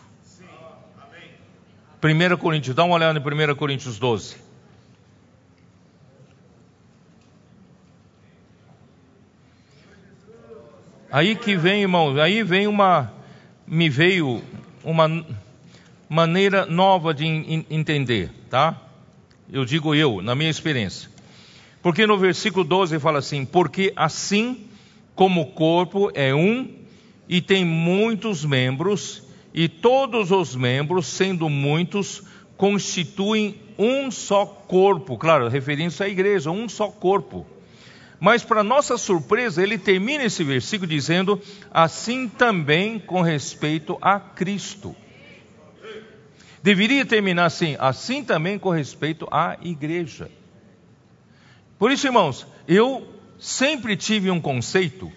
[2.04, 4.38] 1 Coríntios, dá uma olhada em 1 Coríntios 12.
[11.12, 13.14] Aí que vem, irmão, aí vem uma,
[13.66, 14.44] me veio
[14.84, 15.26] uma
[16.10, 17.26] maneira nova de
[17.70, 18.82] entender, tá?
[19.52, 21.10] Eu digo eu, na minha experiência.
[21.82, 24.68] Porque no versículo 12 fala assim: Porque assim
[25.16, 26.85] como o corpo é um
[27.28, 29.24] e tem muitos membros,
[29.54, 32.24] e todos os membros, sendo muitos,
[32.58, 35.18] constituem um só corpo.
[35.18, 37.46] Claro, referindo-se à igreja, um só corpo.
[38.20, 41.42] Mas, para nossa surpresa, ele termina esse versículo dizendo:
[41.72, 44.96] assim também com respeito a Cristo.
[46.64, 50.32] Deveria terminar assim, assim também com respeito à igreja.
[51.78, 53.08] Por isso, irmãos, eu
[53.38, 55.12] sempre tive um conceito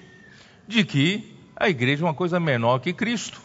[0.67, 3.41] de que a igreja é uma coisa menor que Cristo,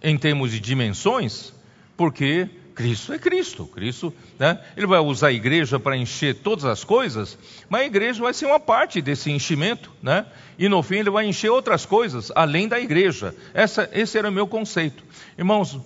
[0.00, 1.52] em termos de dimensões,
[1.96, 3.66] porque Cristo é Cristo.
[3.66, 4.60] Cristo, né?
[4.76, 7.36] Ele vai usar a igreja para encher todas as coisas,
[7.68, 10.26] mas a igreja vai ser uma parte desse enchimento, né?
[10.56, 13.34] E no fim ele vai encher outras coisas além da igreja.
[13.52, 15.02] Essa, esse era o meu conceito.
[15.36, 15.78] Irmãos,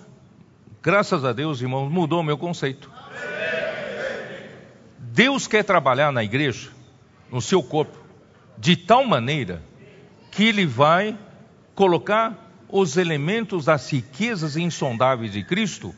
[0.83, 2.91] graças a Deus, irmãos, mudou o meu conceito.
[4.99, 6.71] Deus quer trabalhar na igreja,
[7.31, 7.97] no seu corpo,
[8.59, 9.63] de tal maneira
[10.31, 11.17] que ele vai
[11.75, 15.95] colocar os elementos das riquezas insondáveis de Cristo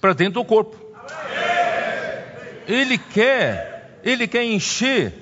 [0.00, 0.76] para dentro do corpo.
[2.66, 5.12] Ele quer, ele quer encher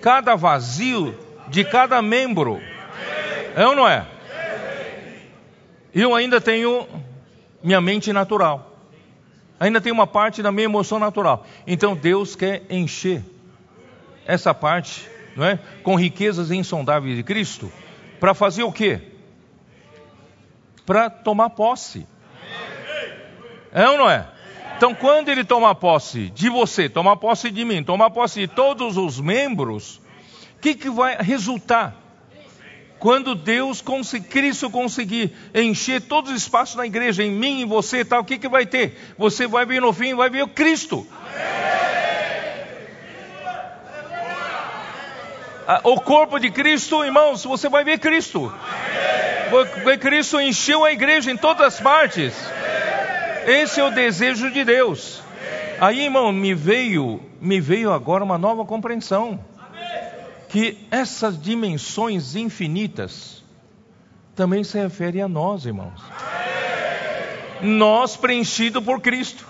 [0.00, 1.18] cada vazio
[1.48, 2.60] de cada membro.
[3.54, 4.06] É ou não é?
[5.94, 6.86] Eu ainda tenho
[7.62, 8.76] minha mente natural.
[9.60, 11.46] Ainda tem uma parte da minha emoção natural.
[11.66, 13.22] Então Deus quer encher
[14.26, 15.58] essa parte, não é?
[15.82, 17.72] Com riquezas insondáveis de Cristo
[18.22, 19.00] para fazer o quê?
[20.86, 22.06] Para tomar posse.
[23.72, 24.28] É ou não é?
[24.76, 28.96] Então, quando ele tomar posse de você, tomar posse de mim, tomar posse de todos
[28.96, 29.96] os membros,
[30.56, 31.96] o que, que vai resultar?
[33.00, 33.82] Quando Deus,
[34.30, 38.24] Cristo conseguir encher todos os espaços na igreja, em mim, em você e tal, o
[38.24, 39.14] que, que vai ter?
[39.18, 41.04] Você vai ver no fim, vai ver o Cristo.
[41.10, 42.01] Ah,
[45.84, 48.52] o corpo de Cristo, irmãos, você vai ver Cristo.
[49.84, 52.34] Ver Cristo encheu a igreja em todas as partes.
[53.46, 55.22] Esse é o desejo de Deus.
[55.80, 59.40] Aí, irmão, me veio, me veio agora uma nova compreensão
[60.48, 63.42] que essas dimensões infinitas
[64.36, 66.00] também se referem a nós, irmãos.
[67.62, 69.46] Nós preenchido por Cristo.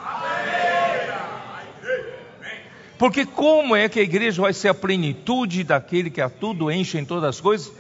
[3.03, 6.97] Porque como é que a igreja vai ser a plenitude daquele que a tudo enche
[6.99, 7.73] em todas as coisas,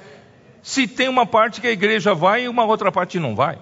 [0.60, 3.56] se tem uma parte que a igreja vai e uma outra parte não vai?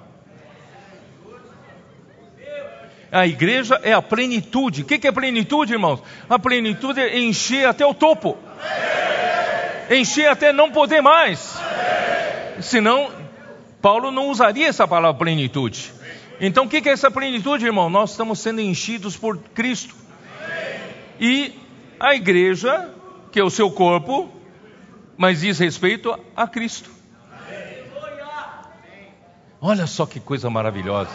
[3.12, 4.80] A igreja é a plenitude.
[4.80, 6.02] O que é plenitude, irmãos?
[6.30, 8.38] A plenitude é encher até o topo.
[9.90, 11.58] Encher até não poder mais.
[12.62, 13.10] Senão,
[13.82, 15.92] Paulo não usaria essa palavra plenitude.
[16.40, 17.90] Então, o que é essa plenitude, irmão?
[17.90, 20.00] Nós estamos sendo enchidos por Cristo.
[21.20, 21.54] E
[22.00, 22.88] a igreja,
[23.30, 24.32] que é o seu corpo,
[25.18, 26.90] mas diz respeito a Cristo.
[29.60, 31.10] Olha só que coisa maravilhosa.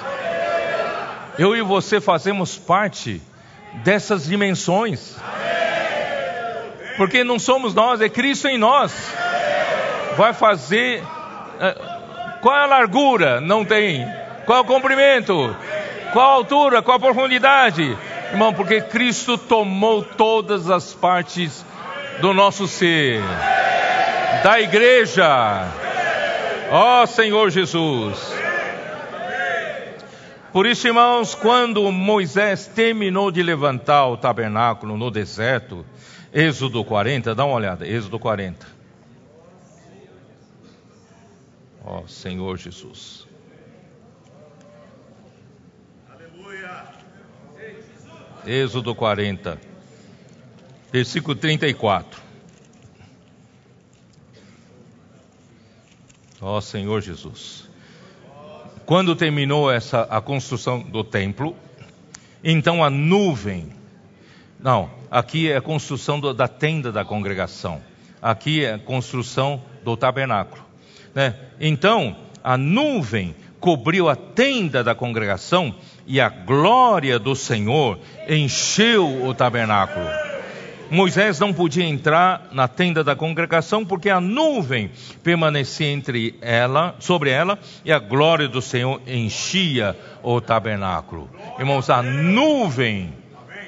[1.39, 3.19] Eu e você fazemos parte
[3.83, 5.17] dessas dimensões.
[6.97, 9.11] Porque não somos nós, é Cristo em nós.
[10.15, 11.03] Vai fazer.
[11.59, 11.75] Eh,
[12.41, 13.41] qual é a largura?
[13.41, 14.05] Não tem.
[14.45, 15.55] Qual é o comprimento?
[16.13, 16.83] Qual a altura?
[16.83, 17.97] Qual a profundidade?
[18.31, 21.65] Irmão, porque Cristo tomou todas as partes
[22.19, 23.21] do nosso ser,
[24.43, 25.71] da igreja.
[26.71, 28.33] Ó oh, Senhor Jesus.
[30.51, 35.85] Por isso, irmãos, quando Moisés terminou de levantar o tabernáculo no deserto,
[36.33, 38.65] Êxodo 40, dá uma olhada, Êxodo 40.
[41.83, 43.27] Ó oh, Senhor Jesus.
[46.09, 46.83] Aleluia.
[48.45, 49.59] Êxodo 40,
[50.91, 52.21] versículo 34.
[56.39, 57.67] Ó oh, Senhor Jesus.
[58.85, 61.55] Quando terminou essa a construção do templo,
[62.43, 63.69] então a nuvem.
[64.59, 67.81] Não, aqui é a construção do, da tenda da congregação.
[68.21, 70.63] Aqui é a construção do tabernáculo.
[71.15, 71.33] Né?
[71.59, 75.73] Então a nuvem cobriu a tenda da congregação
[76.07, 80.07] e a glória do Senhor encheu o tabernáculo.
[80.89, 84.91] Moisés não podia entrar na tenda da congregação porque a nuvem
[85.23, 91.29] permanecia entre ela, sobre ela, e a glória do Senhor enchia o tabernáculo.
[91.57, 93.13] Irmãos, a nuvem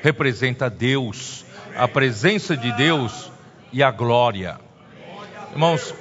[0.03, 1.43] representa Deus,
[1.75, 3.31] a presença de Deus
[3.73, 4.59] e a glória.
[5.51, 5.93] Irmãos,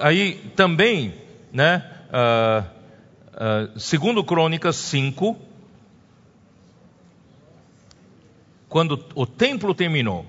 [0.00, 1.14] aí também,
[1.52, 1.84] né?
[2.08, 2.64] Uh,
[3.74, 5.36] uh, segundo Crônicas 5,
[8.72, 10.24] quando o templo terminou,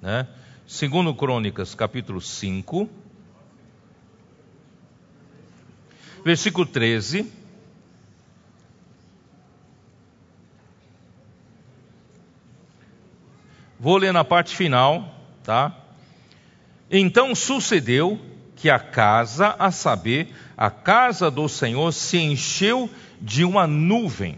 [0.00, 0.26] né?
[0.66, 2.90] Segundo Crônicas, capítulo 5,
[6.24, 7.24] versículo 13.
[13.78, 15.14] Vou ler na parte final,
[15.44, 15.72] tá?
[16.90, 18.20] Então sucedeu
[18.56, 22.90] que a casa, a saber, a casa do Senhor se encheu
[23.20, 24.36] de uma nuvem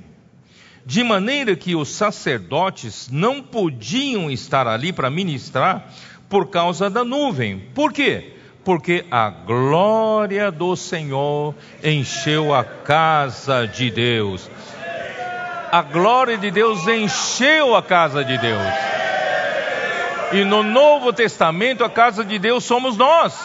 [0.86, 5.90] de maneira que os sacerdotes não podiam estar ali para ministrar
[6.28, 7.58] por causa da nuvem.
[7.74, 8.32] Por quê?
[8.64, 14.50] Porque a glória do Senhor encheu a casa de Deus.
[15.70, 18.62] A glória de Deus encheu a casa de Deus.
[20.32, 23.38] E no Novo Testamento, a casa de Deus somos nós,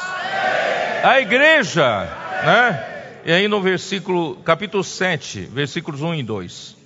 [1.03, 2.07] a igreja,
[2.43, 2.85] né?
[3.25, 6.78] E aí no versículo, capítulo 7, versículos 1 e 2.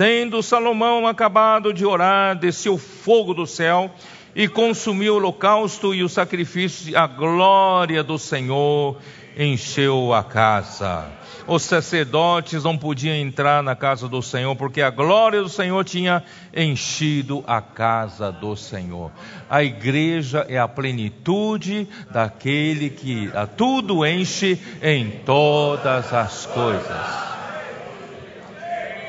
[0.00, 3.90] Tendo Salomão acabado de orar, desceu fogo do céu
[4.34, 8.96] e consumiu o holocausto e o sacrifício, a glória do Senhor
[9.36, 11.04] encheu a casa.
[11.46, 16.22] Os sacerdotes não podiam entrar na casa do Senhor, porque a glória do Senhor tinha
[16.56, 19.10] enchido a casa do Senhor.
[19.50, 27.30] A igreja é a plenitude daquele que a tudo enche em todas as coisas.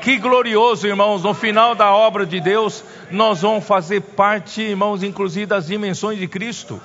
[0.02, 5.46] Que glorioso, irmãos, no final da obra de Deus, nós vamos fazer parte, irmãos, inclusive
[5.46, 6.80] das dimensões de Cristo.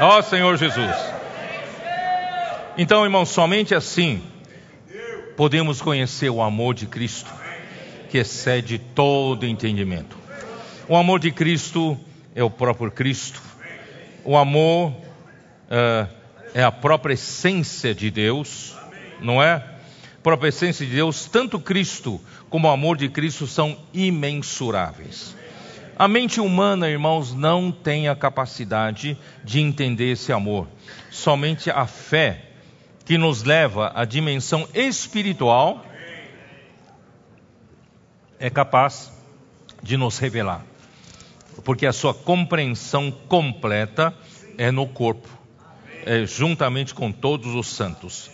[0.00, 0.96] Ó oh, Senhor Jesus.
[2.76, 4.20] Então, irmãos, somente assim
[5.36, 7.32] podemos conhecer o amor de Cristo,
[8.10, 10.18] que excede todo entendimento.
[10.88, 11.96] O amor de Cristo
[12.34, 13.45] é o próprio Cristo.
[14.26, 16.12] O amor uh,
[16.52, 18.74] é a própria essência de Deus,
[19.20, 19.52] não é?
[19.52, 22.20] A própria essência de Deus, tanto Cristo
[22.50, 25.36] como o amor de Cristo são imensuráveis.
[25.96, 30.66] A mente humana, irmãos, não tem a capacidade de entender esse amor.
[31.08, 32.46] Somente a fé
[33.04, 35.86] que nos leva à dimensão espiritual
[38.40, 39.12] é capaz
[39.80, 40.64] de nos revelar
[41.64, 44.14] porque a sua compreensão completa
[44.58, 45.28] é no corpo,
[46.04, 48.30] é, juntamente com todos os santos.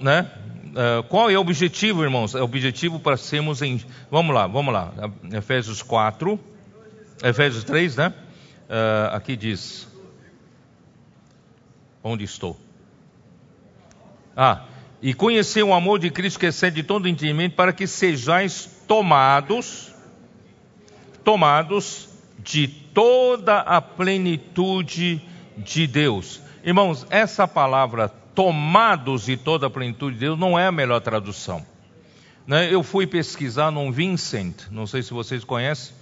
[0.00, 0.30] Né?
[0.72, 2.34] Uh, qual é o objetivo, irmãos?
[2.34, 3.82] É o objetivo para sermos em.
[4.10, 4.92] Vamos lá, vamos lá.
[5.30, 6.40] Efésios 4,
[7.22, 8.14] Efésios 3, né?
[8.68, 9.86] Uh, aqui diz.
[12.02, 12.58] Onde estou?
[14.34, 14.64] Ah,
[15.02, 19.91] e conhecer o amor de Cristo que excede todo entendimento, para que sejais tomados
[21.24, 22.08] tomados
[22.38, 25.22] de toda a plenitude
[25.56, 26.40] de Deus.
[26.64, 31.64] Irmãos, essa palavra tomados de toda a plenitude de Deus não é a melhor tradução.
[32.46, 32.72] Né?
[32.72, 35.94] Eu fui pesquisar no Vincent, não sei se vocês conhecem,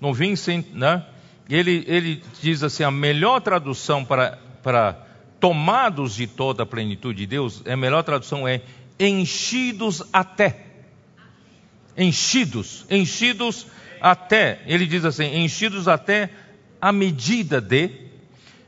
[0.00, 1.04] no Vincent, né?
[1.48, 5.06] ele, ele diz assim: a melhor tradução para, para
[5.40, 8.60] tomados de toda a plenitude de Deus, a melhor tradução é
[8.98, 10.64] enchidos até.
[11.96, 13.66] Enchidos, enchidos
[14.00, 14.60] até.
[14.66, 16.30] Ele diz assim: enchidos até
[16.80, 17.90] a medida de,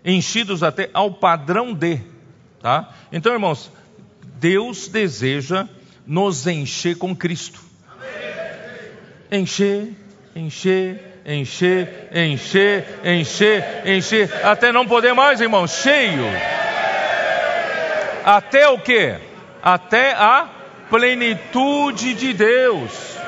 [0.04, 2.00] enchidos até ao padrão de.
[2.60, 2.92] Tá?
[3.12, 3.70] Então, irmãos,
[4.38, 5.68] Deus deseja
[6.06, 7.60] nos encher com Cristo.
[9.30, 9.88] Encher,
[10.34, 16.24] encher, encher, encher, encher, encher, até não poder mais, irmão, cheio.
[18.24, 19.14] Até o que?
[19.62, 20.48] Até a
[20.88, 23.18] plenitude de Deus.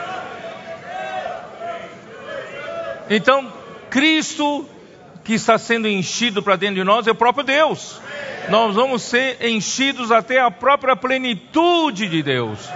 [3.11, 3.53] Então,
[3.91, 4.65] Cristo
[5.25, 8.01] que está sendo enchido para dentro de nós é o próprio Deus.
[8.49, 12.71] Nós vamos ser enchidos até a própria plenitude de Deus.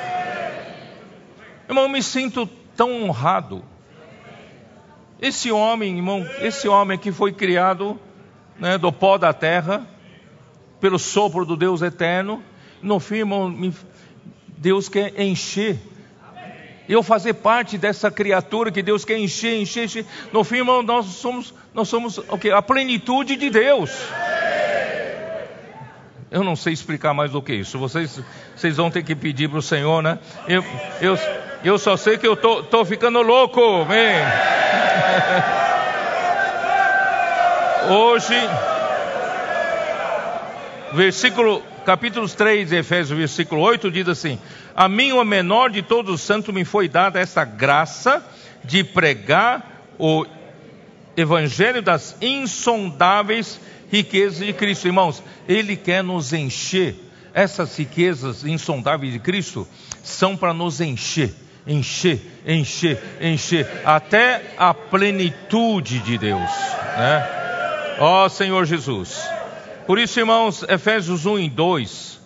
[1.68, 3.64] Irmão, eu me sinto tão honrado.
[5.22, 7.98] Esse homem, irmão, esse homem que foi criado
[8.58, 9.86] né, do pó da terra,
[10.80, 12.42] pelo sopro do Deus eterno,
[12.82, 13.72] no fim, irmão,
[14.58, 15.78] Deus quer encher
[16.88, 20.06] eu fazer parte dessa criatura que Deus quer encher, encher, encher.
[20.32, 23.90] No fim, irmão, nós somos, nós somos okay, a plenitude de Deus.
[26.30, 27.78] Eu não sei explicar mais do que isso.
[27.78, 28.20] Vocês,
[28.56, 30.18] vocês vão ter que pedir para o Senhor, né?
[30.48, 30.64] Eu,
[31.00, 31.16] eu,
[31.62, 34.16] eu só sei que eu tô, tô ficando louco, vem.
[37.88, 38.34] Hoje,
[40.94, 44.38] versículo capítulo 3 de Efésios, versículo 8, diz assim:
[44.74, 48.24] A mim, o menor de todos os santos, me foi dada essa graça
[48.64, 50.26] de pregar o
[51.16, 53.60] evangelho das insondáveis
[53.90, 54.86] riquezas de Cristo.
[54.86, 56.96] Irmãos, Ele quer nos encher.
[57.32, 59.66] Essas riquezas insondáveis de Cristo
[60.02, 61.34] são para nos encher,
[61.66, 66.50] encher, encher, encher, até a plenitude de Deus.
[66.96, 67.96] Né?
[67.98, 69.28] Ó Senhor Jesus.
[69.86, 72.20] Por isso, irmãos, Efésios 1 e 2,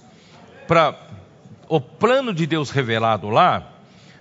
[0.66, 1.07] para
[1.68, 3.72] o plano de Deus revelado lá,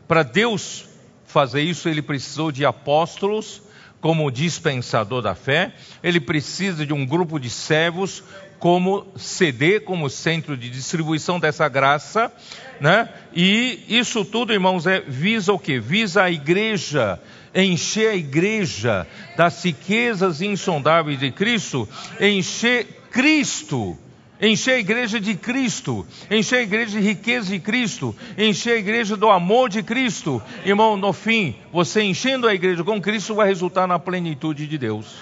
[0.07, 0.85] para Deus
[1.25, 3.61] fazer isso, ele precisou de apóstolos
[3.99, 8.23] como dispensador da fé, ele precisa de um grupo de servos
[8.59, 12.31] como CD, como centro de distribuição dessa graça,
[12.79, 13.09] né?
[13.33, 15.79] E isso tudo, irmãos, é visa o que?
[15.79, 17.19] Visa a igreja,
[17.53, 21.87] encher a igreja das riquezas insondáveis de Cristo,
[22.19, 23.97] encher Cristo,
[24.41, 29.17] encher a igreja de Cristo, encher a igreja de riqueza de Cristo, encher a igreja
[29.17, 30.41] do amor de Cristo.
[30.65, 35.15] Irmão, no fim, você enchendo a igreja com Cristo vai resultar na plenitude de Deus.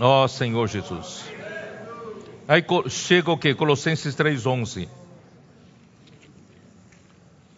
[0.00, 1.24] Ó oh, Senhor Jesus.
[2.48, 3.54] Aí chega o que?
[3.54, 4.88] Colossenses 3,11.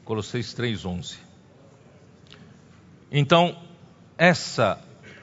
[0.05, 1.17] Colossenses 3,11.
[3.11, 3.57] Então,
[4.19, 4.79] essa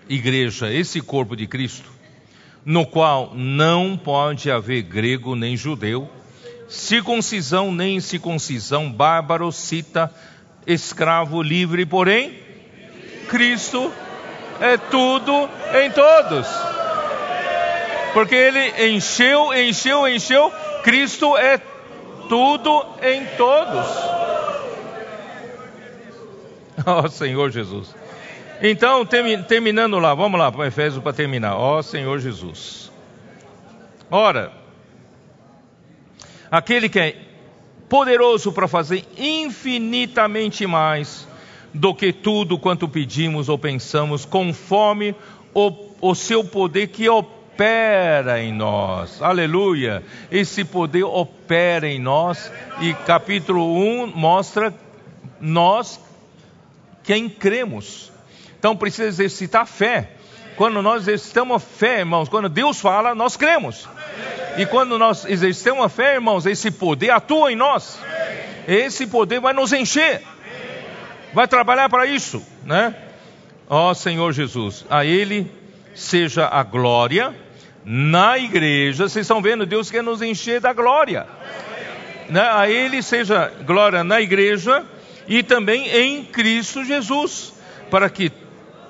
[0.09, 1.89] igreja, esse corpo de Cristo,
[2.65, 6.09] no qual não pode haver grego nem judeu,
[6.67, 10.13] circuncisão nem circuncisão, bárbaro, cita,
[10.65, 12.39] escravo, livre, porém,
[13.27, 13.91] Cristo
[14.59, 16.47] é tudo em todos.
[18.13, 20.51] Porque ele encheu, encheu, encheu,
[20.83, 21.59] Cristo é
[22.27, 23.87] tudo em todos.
[26.85, 28.00] Ó oh, Senhor Jesus.
[28.63, 31.55] Então, terminando lá, vamos lá para Efésios para terminar.
[31.55, 32.91] Ó oh, Senhor Jesus.
[34.09, 34.51] Ora,
[36.51, 37.15] aquele que é
[37.89, 41.27] poderoso para fazer infinitamente mais
[41.73, 45.15] do que tudo quanto pedimos ou pensamos, conforme
[45.55, 49.23] o, o seu poder que opera em nós.
[49.23, 50.03] Aleluia!
[50.29, 54.71] Esse poder opera em nós, e capítulo 1 mostra
[55.39, 55.99] nós
[57.03, 58.10] quem cremos.
[58.61, 60.11] Então precisa exercitar fé.
[60.55, 63.89] Quando nós exercitamos a fé, irmãos, quando Deus fala, nós cremos.
[64.55, 67.97] E quando nós exercitamos a fé, irmãos, esse poder atua em nós.
[68.67, 70.21] Esse poder vai nos encher.
[71.33, 72.93] Vai trabalhar para isso, né?
[73.67, 75.51] Ó oh, Senhor Jesus, a Ele
[75.95, 77.33] seja a glória
[77.83, 79.09] na igreja.
[79.09, 81.25] Vocês estão vendo, Deus quer nos encher da glória.
[82.29, 82.41] Né?
[82.41, 84.85] A Ele seja glória na igreja
[85.27, 87.55] e também em Cristo Jesus,
[87.89, 88.31] para que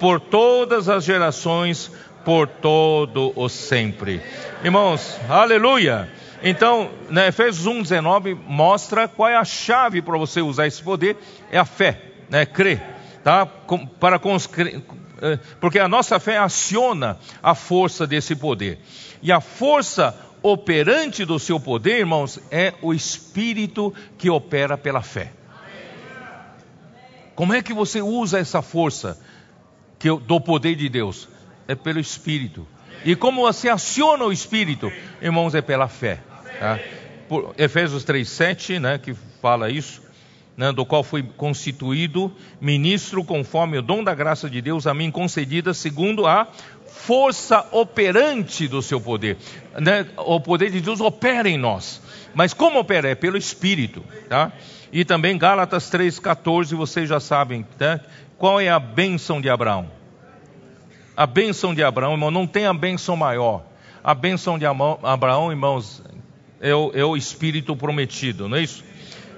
[0.01, 1.91] por todas as gerações,
[2.25, 4.19] por todo o sempre.
[4.63, 6.09] Irmãos, aleluia!
[6.41, 11.17] Então, na Efésios 1,19 mostra qual é a chave para você usar esse poder,
[11.51, 12.01] é a fé,
[12.31, 12.47] né?
[12.47, 12.81] crer,
[13.23, 13.45] tá?
[13.45, 14.19] Para
[15.21, 18.79] eh, porque a nossa fé aciona a força desse poder.
[19.21, 25.31] E a força operante do seu poder, irmãos, é o Espírito que opera pela fé.
[27.35, 29.19] Como é que você usa essa força
[30.01, 31.29] que do poder de Deus?
[31.67, 32.67] É pelo Espírito.
[33.05, 34.91] E como você aciona o Espírito,
[35.21, 36.19] irmãos, é pela fé.
[36.59, 36.79] Tá?
[37.29, 40.01] Por Efésios 3,7, né, que fala isso,
[40.57, 45.09] né, do qual fui constituído ministro conforme o dom da graça de Deus a mim
[45.11, 46.47] concedida segundo a
[46.87, 49.37] força operante do seu poder.
[49.79, 50.07] Né?
[50.17, 52.01] O poder de Deus opera em nós.
[52.33, 53.09] Mas como opera?
[53.09, 54.03] É pelo Espírito.
[54.27, 54.51] Tá?
[54.91, 57.65] E também Gálatas 3,14, vocês já sabem.
[57.77, 58.01] Tá?
[58.41, 59.87] Qual é a bênção de Abraão?
[61.15, 63.63] A bênção de Abraão, irmão, não tem a bênção maior.
[64.03, 66.01] A bênção de Abraão, irmãos,
[66.59, 68.83] é o, é o Espírito prometido, não é isso?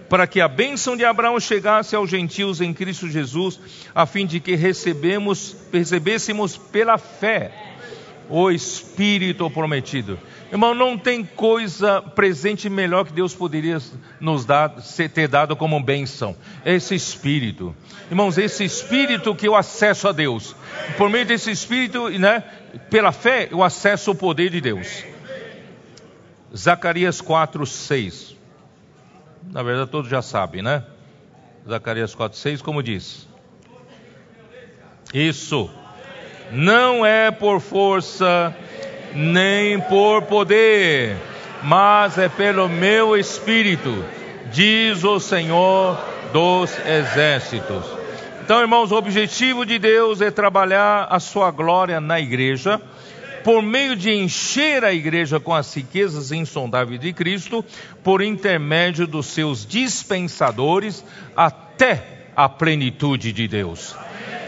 [0.07, 3.59] para que a bênção de Abraão chegasse aos gentios em Cristo Jesus,
[3.93, 7.51] a fim de que recebemos, recebêssemos pela fé
[8.29, 10.17] o Espírito prometido.
[10.53, 13.79] Irmão, não tem coisa presente melhor que Deus poderia
[14.21, 14.69] nos dar,
[15.13, 16.33] ter dado como bênção.
[16.63, 17.75] Esse Espírito.
[18.09, 20.55] Irmãos, esse Espírito que eu acesso a Deus.
[20.95, 22.41] Por meio desse Espírito, né,
[22.89, 25.03] pela fé, eu acesso o poder de Deus.
[26.55, 28.33] Zacarias 4, 6
[29.51, 30.83] na verdade todos já sabem, né?
[31.67, 33.27] Zacarias 4,6, como diz?
[35.13, 35.69] Isso.
[36.51, 38.55] Não é por força,
[39.15, 41.15] nem por poder,
[41.61, 44.03] mas é pelo meu espírito,
[44.51, 45.97] diz o Senhor
[46.31, 47.85] dos exércitos.
[48.43, 52.81] Então, irmãos, o objetivo de Deus é trabalhar a sua glória na igreja
[53.43, 57.63] por meio de encher a igreja com as riquezas insondáveis de Cristo,
[58.01, 61.03] por intermédio dos seus dispensadores,
[61.35, 63.95] até a plenitude de Deus.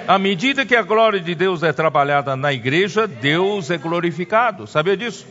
[0.07, 4.67] À medida que a glória de Deus é trabalhada na igreja, Deus é glorificado.
[4.67, 5.25] Sabia disso?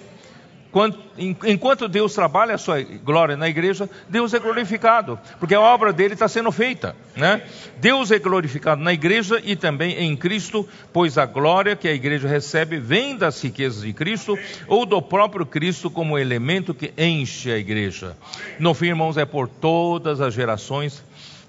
[1.45, 6.15] enquanto Deus trabalha a sua glória na igreja, Deus é glorificado, porque a obra dele
[6.15, 6.97] está sendo feita.
[7.17, 7.43] Né?
[7.79, 12.27] Deus é glorificado na igreja e também em Cristo, pois a glória que a igreja
[12.27, 14.37] recebe vem das riquezas de Cristo
[14.67, 18.17] ou do próprio Cristo como elemento que enche a igreja.
[18.59, 21.05] No fim, irmãos, é por todas as gerações,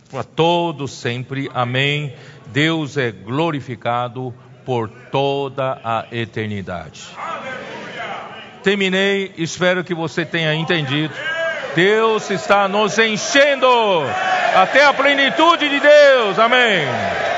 [0.10, 1.49] para todos sempre.
[1.53, 2.14] Amém.
[2.48, 4.34] Deus é glorificado
[4.65, 7.07] por toda a eternidade.
[8.64, 11.14] Terminei, espero que você tenha entendido.
[11.76, 13.68] Deus está nos enchendo
[14.56, 16.40] até a plenitude de Deus.
[16.40, 17.35] Amém.